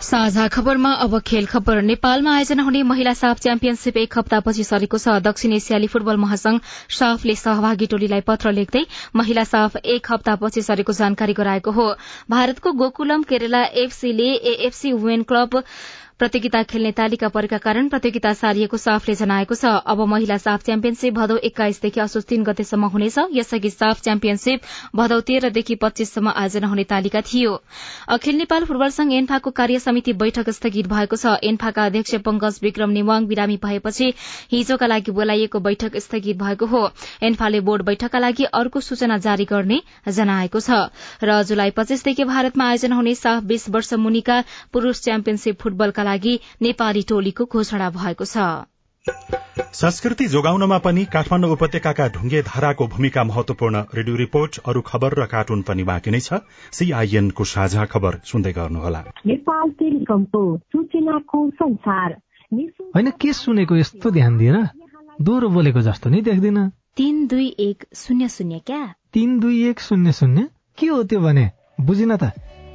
साझा 0.00 0.46
खबरमा 0.48 0.90
अब 0.94 1.18
खेल 1.26 1.46
खबर 1.46 1.80
नेपालमा 1.82 2.34
आयोजना 2.36 2.62
हुने 2.62 2.82
महिला 2.82 3.12
साफ 3.14 3.38
च्याम्पियनशीप 3.40 3.96
एक 3.96 4.18
हप्तापछि 4.18 4.64
सरेको 4.64 4.98
छ। 4.98 5.14
दक्षिण 5.24 5.52
एसियाली 5.52 5.86
फुटबल 5.88 6.16
महासंघ 6.20 6.60
साफले 6.92 7.34
सहभागी 7.34 7.86
टोलीलाई 7.88 8.20
पत्र 8.20 8.52
लेख्दै 8.52 8.84
महिला 9.16 9.44
साफ 9.44 9.76
एक 9.76 10.12
हप्तापछि 10.12 10.62
सरेको 10.62 10.92
जानकारी 10.92 11.32
गराएको 11.32 11.70
हो। 11.72 11.88
भारतको 12.30 12.72
गोकुलम 12.76 13.22
केरला 13.24 13.62
एफसीले 13.84 14.30
एएफसी 14.52 14.92
वुमेन 14.92 15.22
क्लब 15.24 15.62
प्रतियोगिता 16.20 16.62
खेल्ने 16.62 16.90
तालिका 16.92 17.28
परेका 17.28 17.56
कारण 17.60 17.88
प्रतियोगिता 17.88 18.32
सारिएको 18.32 18.76
साफले 18.76 19.14
जनाएको 19.14 19.54
छ। 19.54 19.68
अब 19.84 20.00
महिला 20.08 20.36
साफ 20.38 20.62
च्याम्पियनशीप 20.64 21.14
भदौ 21.14 21.34
एक्काइसदेखि 21.44 22.00
असोज 22.00 22.24
तीन 22.24 22.42
गतेसम्म 22.42 22.88
हुनेछ। 22.88 23.18
यसअघि 23.32 23.70
साफ 23.70 24.00
च्याम्पियनशीप 24.00 24.60
भदौ 24.96 25.18
तेह्रदेखि 25.22 25.74
पच्चीससम्म 25.76 26.32
आयोजना 26.34 26.68
हुने 26.68 26.84
तालिका 26.84 27.20
थियो। 27.22 27.52
अखिल 28.08 28.36
नेपाल 28.36 28.64
फुटबल 28.64 28.88
संघ 28.96 29.12
एन्फाको 29.12 29.50
कार्य 29.52 29.78
समिति 29.78 30.12
बैठक 30.14 30.48
स्थगित 30.50 30.86
भएको 30.88 31.16
छ। 31.16 31.34
एन्फाका 31.44 31.84
अध्यक्ष 31.84 32.14
पंकज 32.24 32.60
विक्रम 32.62 32.96
निवाङ 32.96 33.26
बिरामी 33.26 33.56
भएपछि 33.60 34.08
हिजोका 34.52 34.86
लागि 34.86 35.12
बोलाइएको 35.12 35.60
बैठक 35.68 36.00
स्थगित 36.00 36.40
भएको 36.40 36.66
हो। 36.66 36.82
एन्फाले 37.22 37.60
बोर्ड 37.68 37.86
बैठकका 37.90 38.18
लागि 38.18 38.48
अर्को 38.54 38.80
सूचना 38.80 39.20
जारी 39.20 39.44
गर्ने 39.52 39.80
जनाएको 40.08 40.64
छ। 40.64 40.80
र 41.22 41.42
जुलाई 41.44 41.76
पच्चीसदेखि 41.76 42.24
भारतमा 42.24 42.72
आयोजना 42.72 42.96
हुने 42.96 43.14
साफ 43.16 43.42
बीस 43.44 43.68
वर्ष 43.68 43.94
मुनिका 44.00 44.42
पुरूष 44.72 45.00
च्याम्पियनशीप 45.02 45.62
फुटबलका 45.62 46.04
लागि 46.06 46.38
नेपाली 46.62 47.02
टोलीको 47.08 47.44
घोषणा 47.46 47.90
भएको 47.98 48.24
छ। 48.26 48.48
संस्कृति 49.76 50.26
जोगाउनमा 50.26 50.78
पनि 50.78 51.04
काठमाडौँ 51.12 51.50
उपत्यकाका 51.52 52.06
ढुङ्गे 52.08 52.40
धाराको 52.42 52.86
भूमिका 52.86 53.24
महत्वपूर्ण 53.24 53.82
रेडियो 53.94 54.16
रिपोर्ट 54.16 54.58
अरू 54.66 54.80
खबर 54.86 55.14
र 55.20 55.26
कार्टुन 55.26 55.62
पनि 55.62 55.82
बाँकी 55.84 56.10
नै 56.10 56.20
छ। 56.20 56.40
सीआईएनको 56.72 57.44
साझा 57.44 57.84
खबर 57.92 58.20
सुन्दै 58.24 58.52
गर्नुहोला। 58.52 59.00
नेपाल 59.26 59.70
टेलिकमको 59.80 60.42
सूचनाको 60.72 61.42
संसार। 61.60 62.16
होइन 62.94 63.10
के 63.20 63.32
सुनेको 63.32 63.76
यस्तो 63.76 64.10
ध्यान 64.10 64.38
दिएर 64.38 64.56
दोहोरो 65.20 65.48
बोलेको 65.48 65.80
जस्तो 65.82 66.10
नि 66.10 66.20
देख्दिन। 66.22 66.58
तीन 66.96 67.26
दुई 67.26 67.46
एक 67.60 67.84
शून्य 67.94 68.28
शून्य 68.28 68.58
क्या? 68.66 68.82
तीन 69.12 69.38
दुई 69.40 69.62
एक 69.68 69.80
शून्य 69.80 70.12
शून्य? 70.12 70.48
के 70.78 70.86
हो 70.86 71.02
त्यो 71.02 71.20
भने? 71.20 71.50
बुझिन 71.80 72.16
त। 72.16 72.32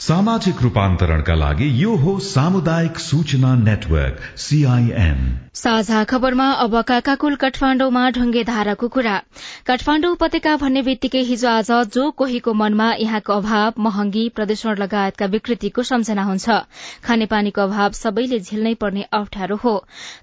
सामाजिक 0.00 0.62
रूपान्तरणका 0.62 1.34
लागि 1.34 1.66
यो 1.82 1.94
हो 1.96 2.18
सामुदायिक 2.20 2.98
सूचना 2.98 3.54
नेटवर्क 3.56 4.20
सीआईएन 4.38 5.18
साझा 5.54 6.02
खबरमा 6.04 6.48
अब 6.62 6.74
काकाकुल 6.82 7.34
काठमाण्डुमा 7.42 8.02
ढुङ्गे 8.10 8.42
धाराको 8.44 8.88
कुरा। 8.88 9.16
काठमाण्डु 9.66 10.10
उपत्यका 10.12 10.56
भन्ने 10.56 10.82
बित्तिकै 10.82 11.22
हिजो 11.28 11.48
आज 11.48 11.70
जो 11.94 12.10
कोहीको 12.10 12.52
मनमा 12.52 12.88
यहाँको 13.00 13.32
अभाव 13.32 13.82
महँगी 13.86 14.28
प्रदूषण 14.36 14.78
लगायतका 14.78 15.26
विकृतिको 15.36 15.82
सम्झना 15.82 16.24
हुन्छ। 16.24 16.58
खानेपानीको 17.04 17.62
अभाव 17.62 17.92
सबैले 17.92 18.40
झेल्नै 18.40 18.74
पर्ने 18.82 19.06
अप्ठ्यारो 19.12 19.56
हो। 19.56 19.76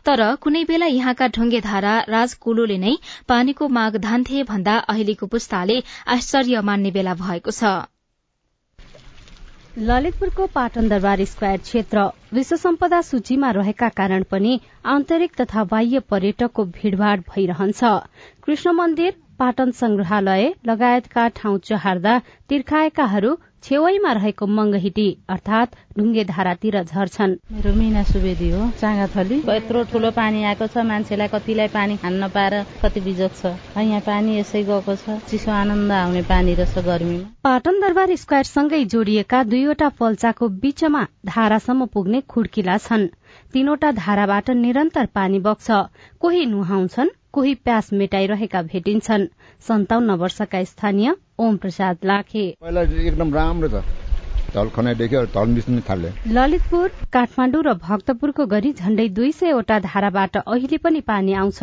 तर 0.05 0.25
कुनै 0.41 0.63
बेला 0.63 0.91
यहाँका 0.95 1.27
ढुङ्गे 1.38 1.62
धारा 1.62 1.95
राजकुलोले 2.10 2.77
नै 2.77 2.93
पानीको 3.27 3.67
माग 3.79 3.97
धान्थे 4.03 4.43
भन्दा 4.51 4.77
अहिलेको 4.95 5.27
पुस्ताले 5.27 5.81
आश्चर्य 6.17 6.62
मान्ने 6.62 6.91
बेला 6.91 7.13
भएको 7.23 7.51
छ। 7.51 7.73
ललितपुरको 9.77 10.45
पाटन 10.47 10.88
दरबार 10.89 11.23
स्क्वायर 11.25 11.57
क्षेत्र 11.60 12.01
विश्व 12.34 12.55
सम्पदा 12.55 12.99
सूचीमा 13.01 13.51
रहेका 13.51 13.88
कारण 13.97 14.23
पनि 14.31 14.60
आन्तरिक 14.93 15.36
तथा 15.41 15.63
बाह्य 15.71 15.99
पर्यटकको 16.10 16.65
भीड़भाड़ 16.77 17.19
भइरहन्छ। 17.29 17.84
कृष्ण 18.43 18.71
मन्दिर 18.73 19.13
पाटन 19.39 19.71
संग्रहालय 19.71 20.53
लगायतका 20.67 21.27
ठाउँ 21.36 21.57
चहार्दा 21.69 22.17
तिर्खाएकाहरू 22.49 23.36
छेउैमा 23.63 24.12
रहेको 24.13 24.45
मंगहिटी 24.47 25.06
अर्थात 25.30 25.76
ढुङ्गे 25.97 26.24
धारातिर 26.26 26.82
झर्छन्। 26.84 27.36
मेरो 27.54 27.74
मिना 27.74 28.04
सुवेदी 28.04 28.50
हो 28.52 28.69
चाँगाथली। 28.82 29.38
यत्रो 29.50 29.84
ठुलो 29.91 30.12
पानी 30.12 30.43
आएको 30.43 30.67
छ 30.67 30.86
मान्छेलाई 30.89 31.28
कतिलाई 31.34 31.67
पानी 31.69 31.97
खान 32.02 32.13
नपाएर 32.24 32.56
कति 32.82 33.02
बिजोग 33.02 33.32
छ। 33.32 33.54
यहाँ 33.78 34.02
पानी 34.02 34.39
यसै 34.39 34.63
गएको 34.65 34.95
छ 34.95 35.19
चिसो 35.30 35.52
आनन्द 35.52 35.91
आउने 35.91 36.21
पानी 36.26 36.54
रहेछ 36.58 36.86
गर्मीमा। 36.86 37.30
पाटन 37.43 37.80
दरबार 37.82 38.15
स्क्वायरसँगै 38.17 38.84
जोडिएका 38.88 39.43
दुईवटा 39.54 39.89
पल्चाको 40.02 40.47
बीचमा 40.58 41.06
धारासम्म 41.26 41.86
पुग्ने 41.93 42.21
खुड्किला 42.26 42.78
छन्। 42.80 43.08
तीनवटा 43.54 43.91
धाराबाट 43.93 44.50
निरन्तर 44.58 45.06
पानी 45.15 45.39
बग्छ। 45.39 45.71
कोही 46.19 46.45
नुहाउँछन् 46.45 47.17
कोही 47.34 47.54
प्यास 47.56 47.93
मेटाइरहेका 47.93 48.62
भेटिन्छन्। 48.62 49.28
सन्ताउन्न 49.67 50.12
वर्षका 50.19 50.63
स्थानीय 50.63 51.13
ओम 51.41 51.56
प्रसाद 51.58 51.97
लाखे। 52.06 52.45
पहिला 52.62 52.82
एकदम 53.08 53.34
राम्रो 53.34 53.69
छ। 53.69 53.84
ललितपुर 56.38 56.88
काठमाडौँ 57.13 57.63
र 57.63 57.73
भक्तपुरको 57.86 58.45
गरी 58.54 58.71
झण्डै 58.73 59.08
दुई 59.17 59.32
सयवटा 59.32 59.77
धाराबाट 59.86 60.38
अहिले 60.38 60.77
पनि 60.86 61.01
पानी 61.08 61.34
आउँछ। 61.41 61.60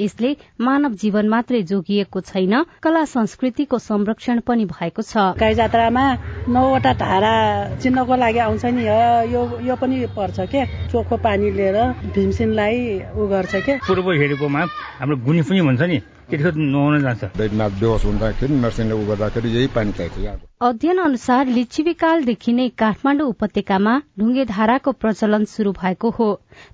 यसले 0.00 0.30
मानव 0.60 0.92
जीवन 1.02 1.28
मात्रै 1.28 1.62
जोगिएको 1.70 2.20
छैन 2.20 2.54
कला 2.82 3.04
संस्कृतिको 3.14 3.78
संरक्षण 3.78 4.40
पनि 4.48 4.64
भएको 4.74 5.02
छ। 5.02 5.16
गाई 5.40 5.54
जात्रामा 5.54 6.04
नौवटा 6.48 6.92
धारा 7.02 7.34
चिन्नको 7.82 8.14
लागि 8.16 8.38
आउँछ 8.46 8.64
नि 8.64 8.82
यो 9.34 9.42
यो 9.66 9.74
पनि 9.76 9.96
पर्छ 10.16 10.38
के? 10.52 10.64
चोखो 10.92 11.16
पानी 11.16 11.50
लिएर 11.50 11.78
भीमसिनलाई 12.14 12.78
उ 13.16 13.26
गर्छ 13.28 13.54
के? 13.66 13.72
पूर्व 13.88 14.10
हेरेकोमा 14.12 14.60
हाम्रो 15.00 15.16
गुनी 15.26 15.42
पनि 15.42 15.60
भन्छ 15.68 15.82
नि 15.90 16.00
अध्ययन 20.62 20.98
अनुसार 20.98 21.46
लिच्छिविकालदेखि 21.46 22.52
नै 22.52 22.68
काठमाडौँ 22.78 23.28
उपत्यकामा 23.28 23.94
ढुङ्गे 24.18 24.44
धाराको 24.46 24.92
प्रचलन 24.92 25.44
शुरू 25.50 25.72
भएको 25.72 26.10
हो। 26.18 26.28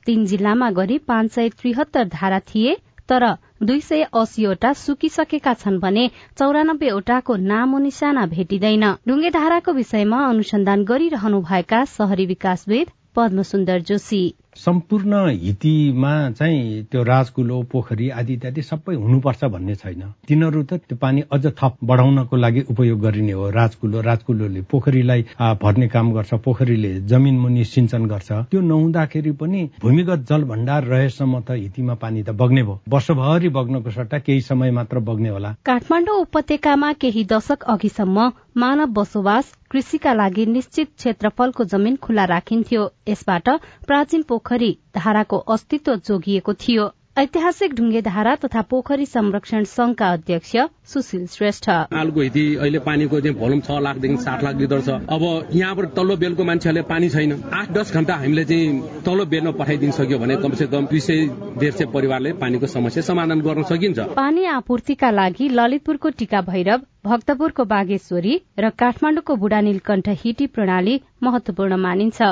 तीन 0.07 0.27
जिल्लामा 0.27 0.69
गरी 0.77 0.99
पाँच 1.09 1.33
सय 1.33 1.49
त्रिहत्तर 1.57 2.05
धारा 2.13 2.41
थिए 2.53 2.77
तर 3.09 3.27
दुई 3.63 3.81
सय 3.81 4.03
अस्सीवटा 4.15 4.73
सुकिसकेका 4.73 5.55
छन् 5.55 5.79
भने 5.81 6.09
चौरानब्बेवटाको 6.39 7.37
नामो 7.51 7.79
निशाना 7.79 8.27
भेटिँदैन। 8.27 8.85
ढुङ्गे 9.09 9.31
धाराको 9.31 9.73
विषयमा 9.73 10.25
अनुसन्धान 10.29 10.85
गरिरहनु 10.85 11.41
भएका 11.43 11.85
शहरी 11.93 12.27
विकासविद 12.27 12.91
पद्मसुन्दर 13.17 13.81
जोशी। 13.83 14.23
सम्पूर्ण 14.67 15.15
हितीमा 15.31 16.13
चाहिँ 16.39 16.83
त्यो 16.91 17.03
राजकुलो 17.03 17.63
पोखरी 17.73 18.09
आदि 18.11 18.33
इत्यादि 18.33 18.63
सबै 18.63 18.95
हुनुपर्छ 18.95 19.45
भन्ने 19.55 19.75
छैन। 19.75 20.03
तिनीहरू 20.29 20.63
त 20.63 20.75
त्यो 20.91 20.97
पानी 20.99 21.23
अझ 21.33 21.45
थप 21.55 21.77
बढाउनको 21.87 22.37
लागि 22.37 22.61
उपयोग 22.75 23.01
गरिने 23.01 23.33
हो। 23.33 23.51
राजकुलो 23.51 24.01
राजकुलोले 24.03 24.61
पोखरीलाई 24.71 25.23
भर्ने 25.63 25.89
काम 25.89 26.13
गर्छ। 26.13 26.35
पोखरीले 26.45 26.93
जमिन 27.07 27.39
मुनि 27.39 27.65
सिंचन 27.65 28.07
गर्छ। 28.11 28.33
त्यो 28.51 28.61
नहुँदाखेरि 28.61 29.33
पनि 29.39 29.63
भूमिगत 29.83 30.27
जल 30.31 30.43
भण्डार 30.51 30.83
रहेसम्म 30.85 31.41
त 31.47 31.51
हितीमा 31.63 31.95
पानी 32.03 32.23
त 32.23 32.31
बग्ने 32.35 32.63
भयो। 32.63 32.81
वर्षभरि 32.89 33.49
बग्नको 33.59 33.91
सट्टा 33.91 34.19
केही 34.19 34.41
समय 34.51 34.71
मात्र 34.79 34.99
बग्ने 35.07 35.29
होला। 35.29 35.55
काठमाडौँ 35.63 36.19
उपत्यकामा 36.27 36.93
केही 37.01 37.25
दशक 37.31 37.63
अघिसम्म 37.71 38.29
मानव 38.57 38.87
बसोबास 38.97 39.53
कृषिका 39.71 40.13
लागि 40.13 40.45
निश्चित 40.47 40.89
क्षेत्रफलको 40.97 41.65
जमिन 41.65 41.97
खुल्ला 41.97 42.25
राखिन्थ्यो। 42.25 42.85
यसबाट 43.09 43.49
प्राचीन 43.87 44.23
पोखरी 44.23 44.71
धाराको 44.95 45.39
अस्तित्व 45.55 45.95
जोगिएको 46.07 46.55
थियो। 46.63 46.87
ऐतिहासिक 47.19 47.75
ढुङ्गे 47.75 48.01
धारा 48.03 48.35
तथा 48.37 48.61
पोखरी 48.71 49.05
संरक्षण 49.07 49.65
संघका 49.65 50.09
अध्यक्ष 50.13 50.57
सुशील 50.93 51.25
श्रेष्ठ। 51.33 51.69
आलुको 51.71 52.21
हिती 52.21 52.45
अहिले 52.57 52.79
पानीको 52.79 53.21
चाहिँ 53.21 53.37
भोलुम 53.39 53.61
छ 53.61 53.79
लाखदेखि 53.81 54.17
सात 54.25 54.43
लाख 54.45 54.57
लिटर 54.57 54.81
छ। 54.81 54.89
अब 55.09 55.25
यहाँबाट 55.53 55.87
तल्लो 55.97 56.17
बेलको 56.17 56.45
मान्छेहरूले 56.45 56.83
पानी 56.93 57.09
छैन। 57.09 57.33
आठ 57.53 57.71
दस 57.73 57.93
घण्टा 57.95 58.15
हामीले 58.15 58.45
चाहिँ 58.45 59.01
तल्लो 59.07 59.25
बेलमा 59.33 59.51
पठाइदिन 59.57 59.91
सक्यो 59.97 60.19
भने 60.19 60.37
कमसे 60.45 60.67
कम 60.69 60.87
दुई 60.93 61.01
सय 61.01 61.25
डेढ 61.57 61.73
सय 61.73 61.87
परिवारले 61.95 62.33
पानीको 62.37 62.67
समस्या 62.67 63.03
समाधान 63.09 63.41
गर्न 63.41 63.63
सकिन्छ। 63.65 63.99
पानी 64.13 64.45
आपूर्तिका 64.53 65.11
लागि 65.11 65.49
ललितपुरको 65.49 66.11
टीका 66.21 66.41
भैरव 66.53 66.85
भक्तपुरको 67.07 67.65
बागेश्वरी 67.65 68.41
र 68.59 68.69
काठमाडौँको 68.77 69.35
बुढानीलकण्ठ 69.37 70.09
हिटी 70.23 70.47
प्रणाली 70.47 71.01
महत्वपूर्ण 71.23 71.77
मानिन्छ। 71.77 72.23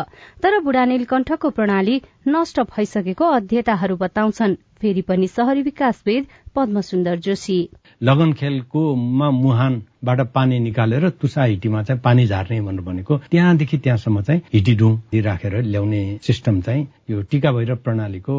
तर 0.43 0.59
बुढानीलकण्ठको 0.61 1.51
प्रणाली 1.51 2.01
नष्ट 2.29 2.61
भइसकेको 2.61 3.25
अध्येताहरू 3.25 3.97
बताउँछन्। 3.97 4.55
फेरि 4.81 5.01
पनि 5.01 5.27
शहरी 5.27 5.63
विकासविद 5.63 6.25
पद्मसुन्दर 6.57 7.17
जोशी। 7.17 7.69
लगन 8.03 8.33
खेलको 8.33 8.95
मा 8.95 9.31
मुहानबाट 10.05 10.33
पानी 10.35 10.59
निकालेर 10.61 11.09
तुसा 11.21 11.45
हिटीमा 11.45 11.83
चाहिँ 11.83 12.01
पानी 12.05 12.27
झार्ने 12.27 12.61
भनेर 12.61 12.81
भनेको। 12.85 13.17
त्यहाँदेखि 13.31 13.79
त्यहाँसम्म 13.79 14.21
चाहिँ 14.21 14.41
हिटी 14.53 14.75
डुङ 14.77 14.93
राखेर 15.25 15.55
ल्याउने 15.65 16.03
सिस्टम 16.23 16.61
चाहिँ 16.61 16.87
यो 17.11 17.23
टिका 17.31 17.53
भैरव 17.53 17.77
प्रणालीको 17.85 18.37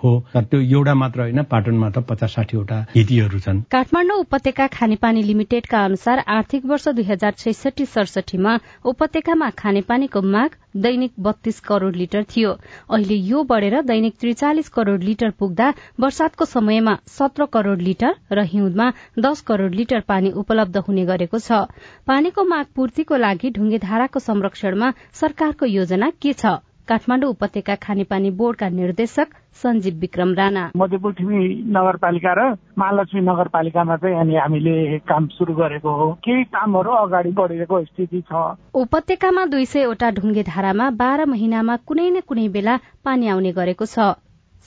हो। 0.00 0.10
तर 0.34 0.44
त्यो 0.44 0.60
एउटा 0.60 0.94
मात्र 0.94 1.20
होइन 1.20 1.42
पाटनमा 1.44 1.90
त 1.90 1.98
पचास 2.08 2.34
साठीवटा 2.34 2.78
हिटीहरू 2.96 3.38
छन्। 3.38 3.60
काठमाडौँ 3.70 4.18
उपत्यका 4.20 4.66
खानेपानी 4.72 5.22
लिमिटेडका 5.22 5.84
अनुसार 5.84 6.18
आर्थिक 6.28 6.64
वर्ष 6.64 6.88
दुई 6.88 7.04
हजार 7.04 7.32
छैसठी 7.36 7.84
सडसठीमा 7.86 8.52
उपत्यकामा 8.84 9.50
खानेपानीको 9.60 10.20
माग 10.22 10.50
दैनिक 10.76 11.12
बत्तीस 11.20 11.60
करोड़ 11.60 11.94
लिटर 11.96 12.24
थियो। 12.24 12.50
अहिले 12.90 13.14
यो 13.14 13.42
बढ़ेर 13.44 13.80
दैनिक 13.82 14.14
त्रिचालिस 14.20 14.68
करोड़ 14.68 15.00
लिटर 15.00 15.30
पुग्दा 15.38 15.72
वर्षातको 16.00 16.44
समयमा 16.44 16.96
सत्र 17.08 17.46
करोड़ 17.52 17.78
लिटर 17.80 18.14
र 18.32 18.44
हिउँदमा 18.46 18.92
दस 19.18 19.40
करोड़ 19.42 19.70
लिटर 19.74 20.00
पानी 20.08 20.30
उपलब्ध 20.42 20.76
हुने 20.78 21.04
गरेको 21.06 21.38
छ। 21.38 21.66
पानीको 22.06 22.44
माग 22.44 22.66
पूर्तिको 22.76 23.16
लागि 23.16 23.50
ढुङ्गे 23.50 23.78
धाराको 23.78 24.18
संरक्षणमा 24.20 24.92
सरकारको 25.14 25.66
योजना 25.66 26.10
के 26.22 26.32
छ? 26.32 26.58
काठमाडौँ 26.88 27.30
उपत्यका 27.30 27.74
खानेपानी 27.82 28.30
बोर्डका 28.30 28.68
निर्देशक 28.68 29.28
सञ्जीव 29.62 29.94
विक्रम 30.00 30.34
राणा। 30.34 30.64
मध्यपृथ्वी 30.76 31.38
नगरपालिका 31.76 32.32
र 32.38 32.40
महालक्ष्मी 32.78 33.20
नगरपालिकामा 33.20 33.96
चाहिँ 33.96 34.16
अनि 34.20 34.34
हामीले 34.36 34.98
काम 35.08 35.26
शुरू 35.38 35.54
गरेको 35.54 35.90
हो। 35.98 36.08
केही 36.24 36.44
कामहरू 36.50 36.90
अगाडि 36.90 37.30
बढेको 37.30 37.84
स्थिति 37.84 38.20
छ। 38.30 38.32
उपत्यकामा 38.74 39.44
दुई 39.46 39.64
सयवटा 39.66 40.10
ढुङ्गे 40.18 40.42
धारामा 40.42 40.90
बाह्र 41.00 41.26
महिनामा 41.26 41.76
कुनै 41.86 42.08
न 42.10 42.20
कुनै 42.26 42.48
बेला 42.48 42.76
पानी 43.04 43.28
आउने 43.28 43.52
गरेको 43.52 43.86
छ। 43.86 44.14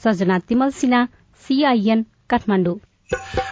सजना 0.02 0.40
तिमल 0.48 0.70
सिन्हा 0.80 1.06
सीआईएन 1.44 2.06
काठमाडौँ। 2.30 2.78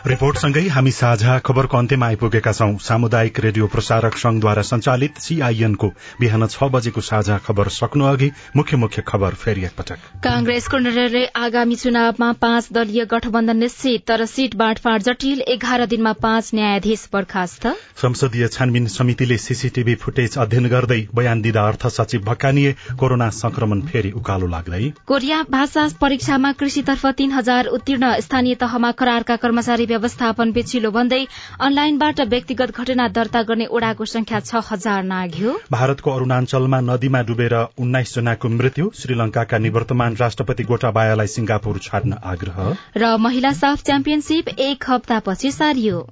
रिपोर्टसँगै 0.01 0.61
हामी 0.67 0.91
साझा 0.91 1.33
खबरको 1.45 1.77
अन्त्यमा 1.77 2.05
आइपुगेका 2.07 2.51
छौं। 2.51 2.77
सामुदायिक 2.81 3.39
रेडियो 3.39 3.65
प्रसारक 3.67 4.15
संघद्वारा 4.17 4.61
संचालित 4.65 5.17
सीआईएनको 5.21 5.87
बिहान 6.19 6.45
छ 6.47 6.69
बजेको 6.73 7.01
साझा 7.01 7.37
खबर 7.39 7.67
सक्नु 7.69 8.05
अघि 8.05 8.29
मुख्य 8.55 8.77
मुख्य 8.77 9.01
खबर 9.07 9.37
फेरि 9.37 9.63
एकपटक। 9.63 9.99
कांग्रेसको 10.23 10.77
निर्णयले 10.77 11.23
आगामी 11.37 11.75
चुनावमा 11.75 12.31
पाँच 12.41 12.69
दलीय 12.73 13.05
गठबन्धन 13.11 13.57
निश्चित 13.57 14.05
तर 14.07 14.25
सीट 14.25 14.55
बाँडफाँड 14.55 15.03
जटिल। 15.03 15.41
एघार 15.47 15.85
दिनमा 15.85 16.13
पाँच 16.19 16.49
न्यायाधीश 16.53 17.07
बर्खास्त। 17.13 17.67
संसदीय 18.01 18.47
छानबिन 18.47 18.87
समितिले 18.87 19.37
सीसीटीभी 19.37 19.95
फुटेज 19.97 20.37
अध्ययन 20.37 20.69
गर्दै 20.69 20.99
बयान 21.13 21.41
दिँदा 21.41 21.67
अर्थ 21.67 21.87
सचिव 21.91 22.25
भक्कानिए 22.25 22.73
कोरोना 22.99 23.29
संक्रमण 23.35 23.85
फेरि 23.85 24.11
उकालो 24.17 24.47
लाग्दै। 24.47 24.91
कोरिया 25.05 25.43
भाषा 25.51 25.87
परीक्षामा 26.01 26.51
कृषितर्फ 26.57 27.05
तीन 27.13 27.31
हजार 27.31 27.71
उत्तीर्ण। 27.77 28.13
स्थानीय 28.21 28.55
तहमा 28.57 28.91
करारका 28.97 29.35
कर्मचारी 29.37 29.89
व्यवस्थापन 29.91 30.51
बेचिलो 30.53 30.91
भन्दै 30.91 31.21
अनलाइनबाट 31.61 32.21
व्यक्तिगत 32.31 32.77
घटना 32.77 33.07
दर्ता 33.15 33.41
गर्ने 33.49 33.69
ओडाको 33.71 34.05
संख्या 34.07 34.39
छ 34.41 34.63
हजार 34.71 35.03
नाघ्यो 35.05 35.57
भारतको 35.71 36.11
अरूणाञ्चलमा 36.11 36.79
नदीमा 36.89 37.21
डुबेर 37.29 37.55
उन्नाइस 37.79 38.15
जनाको 38.15 38.49
मृत्यु 38.51 38.91
श्रीलंकाका 39.01 39.57
निवर्तमान 39.67 40.15
राष्ट्रपति 40.21 40.63
गोटाबायालाई 40.71 41.27
सिंगापुर 41.35 41.79
छाड्न 41.83 42.21
आग्रह। 42.33 42.63
र 42.97 43.15
महिला 43.19 43.51
साफ 43.55 43.83
च्याम्पियनशीप 43.83 44.49
एक 44.61 44.89
हप्तापछि 44.89 45.51
सारियो। 45.51 46.07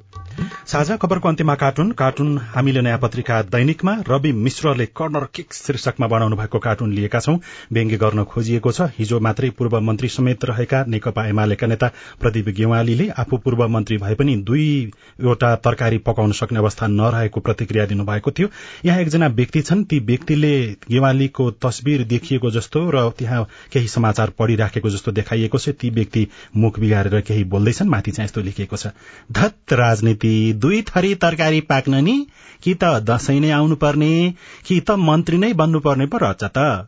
साझा 0.68 0.96
खबरको 0.96 1.28
अन्त्यमा 1.30 1.54
कार्टुन। 1.56 1.92
कार्टुन 2.00 2.38
हामीले 2.54 2.82
नयाँ 2.82 2.98
पत्रिका 2.98 3.42
दैनिकमा 3.54 3.94
रवि 4.10 4.32
मिश्रले 4.40 4.86
कर्नर 4.98 5.26
किक 5.36 5.54
शीर्षकमा 5.54 6.08
बनाउनु 6.08 6.36
भएको 6.36 6.60
कार्टुन 6.60 6.94
लिएका 6.94 7.20
छौं। 7.20 7.38
व्यङ्ग्य 7.74 7.98
गर्न 7.98 8.24
खोजिएको 8.24 8.72
छ। 8.72 8.88
हिजो 9.00 9.20
मात्रै 9.20 9.50
पूर्व 9.58 9.80
मन्त्री 9.82 10.10
समेत 10.10 10.46
रहेका 10.46 10.84
नेकपा 10.88 11.26
एमालेका 11.28 11.68
नेता 11.68 11.88
प्रदीप 12.22 12.48
गेवालीले 12.60 13.10
आफू 13.20 13.38
पूर्व 13.38 13.68
मन्त्री 13.70 13.98
भए 13.98 14.16
पनि 14.16 14.36
दुईवटा 14.36 15.56
तरकारी 15.56 15.98
पकाउन 15.98 16.32
सक्ने 16.32 16.60
अवस्था 16.60 16.88
नरहेको 16.88 17.40
प्रतिक्रिया 17.40 17.86
दिनुभएको 17.86 18.32
थियो। 18.32 18.48
यहाँ 18.86 19.00
एकजना 19.00 19.28
व्यक्ति 19.28 19.62
छन्। 19.62 19.84
ती 19.84 20.00
व्यक्तिले 20.00 20.54
गेवालीको 20.90 21.50
तस्विर 21.52 22.04
देखिएको 22.04 22.52
जस्तो 22.52 22.90
र 22.90 23.10
त्यहाँ 23.10 23.44
केही 23.74 23.88
समाचार 23.88 24.30
पढ़िराखेको 24.30 24.90
जस्तो 24.90 25.12
देखाइएको 25.12 25.58
छ। 25.58 25.70
ती 25.70 25.90
व्यक्ति 25.90 26.28
मुख 26.58 26.80
बिगारेर 26.80 27.22
केही 27.22 27.44
बोल्दैछन्। 27.44 27.90
माथि 27.90 28.12
चाहिँ 28.12 28.26
यस्तो 28.26 28.42
लेखिएको 28.42 28.78
छ। 28.78 28.88
धत 29.32 29.74
राजनीति 29.74 30.54
दुई 30.54 30.82
थरी 30.82 31.16
तरकारी 31.16 31.62
पाक्न 31.62 32.04
नि? 32.04 32.28
कि 32.64 32.74
त 32.74 32.84
दशैं 32.84 33.40
नै 33.40 33.50
आउनुपर्ने? 33.50 34.34
कि 34.66 34.80
त 34.80 34.92
मन्त्री 34.92 35.38
नै 35.38 35.54
बन्नुपर्ने 35.54 36.06
पो 36.06 36.18
रहेछ 36.18 36.44
त? 36.44 36.88